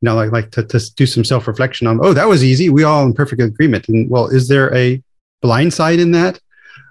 You 0.02 0.08
know, 0.08 0.16
like, 0.16 0.32
like 0.32 0.52
to, 0.52 0.64
to 0.64 0.96
do 0.96 1.06
some 1.06 1.26
self 1.26 1.48
reflection 1.48 1.88
on, 1.88 2.00
oh, 2.02 2.14
that 2.14 2.28
was 2.28 2.44
easy. 2.44 2.70
We 2.70 2.84
all 2.84 3.06
in 3.06 3.14
perfect 3.14 3.42
agreement. 3.42 3.90
And 3.90 4.10
well, 4.10 4.28
is 4.28 4.48
there 4.48 4.74
a 4.76 5.02
blind 5.42 5.74
side 5.74 6.00
in 6.00 6.12
that? 6.12 6.40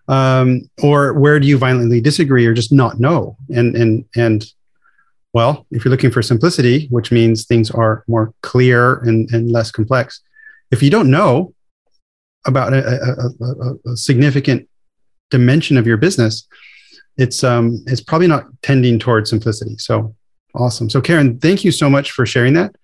Um, 0.09 0.63
or 0.83 1.13
where 1.15 1.39
do 1.39 1.47
you 1.47 1.59
violently 1.59 2.01
disagree 2.01 2.47
or 2.47 2.55
just 2.55 2.73
not 2.73 2.99
know? 2.99 3.37
And, 3.51 3.77
and, 3.77 4.05
and 4.17 4.45
well, 5.33 5.67
if 5.71 5.85
you're 5.85 5.91
looking 5.91 6.11
for 6.11 6.23
simplicity, 6.23 6.87
which 6.91 7.13
means 7.13 7.45
things 7.45 7.71
are 7.71 8.05
more 8.09 8.33
clear 8.43 8.97
and, 9.01 9.31
and 9.33 9.51
less 9.51 9.71
complex, 9.71 10.21
if 10.71 10.83
you 10.83 10.91
don't 10.91 11.11
know 11.11 11.55
about 12.47 12.73
a, 12.73 12.79
a, 12.79 13.45
a, 13.45 13.93
a 13.93 13.97
significant 13.97 14.69
dimension 15.31 15.77
of 15.77 15.87
your 15.87 15.97
business, 15.97 16.47
it's 17.19 17.43
um, 17.43 17.83
it's 17.87 18.01
probably 18.01 18.29
not 18.29 18.47
tending 18.63 18.99
towards 18.99 19.31
simplicity. 19.31 19.77
So 19.79 20.15
awesome. 20.55 20.89
So 20.89 21.01
Karen, 21.01 21.39
thank 21.39 21.65
you 21.65 21.73
so 21.73 21.91
much 21.91 22.13
for 22.13 22.25
sharing 22.25 22.55
that. 22.55 22.75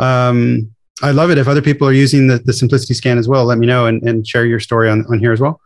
Um, 0.00 0.74
I 1.02 1.12
love 1.12 1.30
it. 1.30 1.38
If 1.38 1.48
other 1.48 1.62
people 1.62 1.86
are 1.86 1.92
using 1.92 2.26
the, 2.26 2.38
the 2.38 2.52
simplicity 2.52 2.94
scan 2.94 3.18
as 3.18 3.28
well, 3.28 3.44
let 3.44 3.58
me 3.58 3.66
know 3.66 3.86
and, 3.86 4.02
and 4.02 4.26
share 4.26 4.44
your 4.44 4.60
story 4.60 4.90
on, 4.90 5.06
on 5.06 5.18
here 5.18 5.32
as 5.32 5.40
well. 5.40 5.60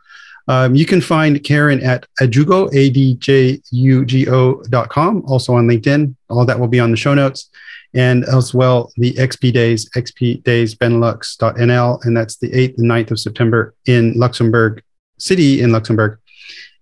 Um, 0.46 0.74
you 0.74 0.84
can 0.84 1.00
find 1.00 1.42
Karen 1.42 1.82
at 1.82 2.06
adjugo, 2.20 2.68
A-D-J-U-G-O 2.74 4.62
dot 4.64 4.90
com, 4.90 5.24
also 5.26 5.54
on 5.54 5.66
LinkedIn. 5.66 6.14
All 6.28 6.44
that 6.44 6.60
will 6.60 6.68
be 6.68 6.80
on 6.80 6.90
the 6.90 6.96
show 6.96 7.14
notes. 7.14 7.48
And 7.94 8.24
as 8.24 8.52
well, 8.52 8.92
the 8.96 9.12
XP 9.12 9.52
Days, 9.52 9.88
XP 9.90 10.42
Days 10.42 10.74
Benelux.nl. 10.74 12.04
And 12.04 12.16
that's 12.16 12.36
the 12.36 12.50
8th 12.50 12.78
and 12.78 12.90
9th 12.90 13.12
of 13.12 13.20
September 13.20 13.74
in 13.86 14.12
Luxembourg 14.14 14.82
City 15.18 15.62
in 15.62 15.72
Luxembourg. 15.72 16.18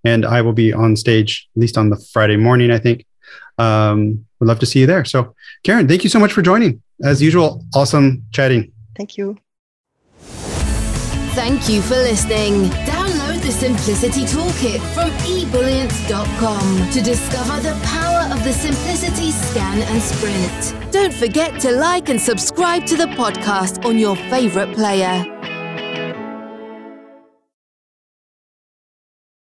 And 0.05 0.25
I 0.25 0.43
will 0.43 0.55
be 0.55 0.73
on 0.73 0.97
stage, 0.97 1.49
at 1.55 1.61
least 1.61 1.79
on 1.79 1.91
the 1.91 2.05
Friday 2.13 2.37
morning, 2.37 2.71
I 2.71 2.79
think. 2.79 3.07
Um, 3.59 4.27
would 4.43 4.49
love 4.49 4.59
to 4.59 4.67
see 4.67 4.81
you 4.81 4.87
there. 4.87 5.05
So, 5.05 5.35
Karen, 5.63 5.87
thank 5.87 6.03
you 6.03 6.11
so 6.11 6.19
much 6.19 6.33
for 6.33 6.43
joining. 6.43 6.83
As 7.05 7.23
usual, 7.23 7.65
awesome 7.75 8.25
chatting. 8.33 8.73
Thank 8.97 9.17
you. 9.17 9.39
Thank 11.35 11.69
you 11.69 11.81
for 11.81 11.95
listening. 11.95 12.65
Download 12.85 13.41
the 13.41 13.53
Simplicity 13.53 14.23
Toolkit 14.23 14.81
from 14.95 15.11
ebullient.com 15.11 16.91
to 16.91 17.01
discover 17.01 17.61
the 17.61 17.81
power 17.85 18.35
of 18.35 18.43
the 18.43 18.53
Simplicity 18.53 19.31
Scan 19.31 19.79
and 19.83 20.03
Sprint. 20.03 20.93
Don't 20.93 21.15
forget 21.15 21.61
to 21.61 21.71
like 21.71 22.09
and 22.09 22.21
subscribe 22.21 22.85
to 22.87 22.97
the 22.97 23.07
podcast 23.07 23.85
on 23.85 23.97
your 23.97 24.17
favorite 24.17 24.75
player. 24.75 25.32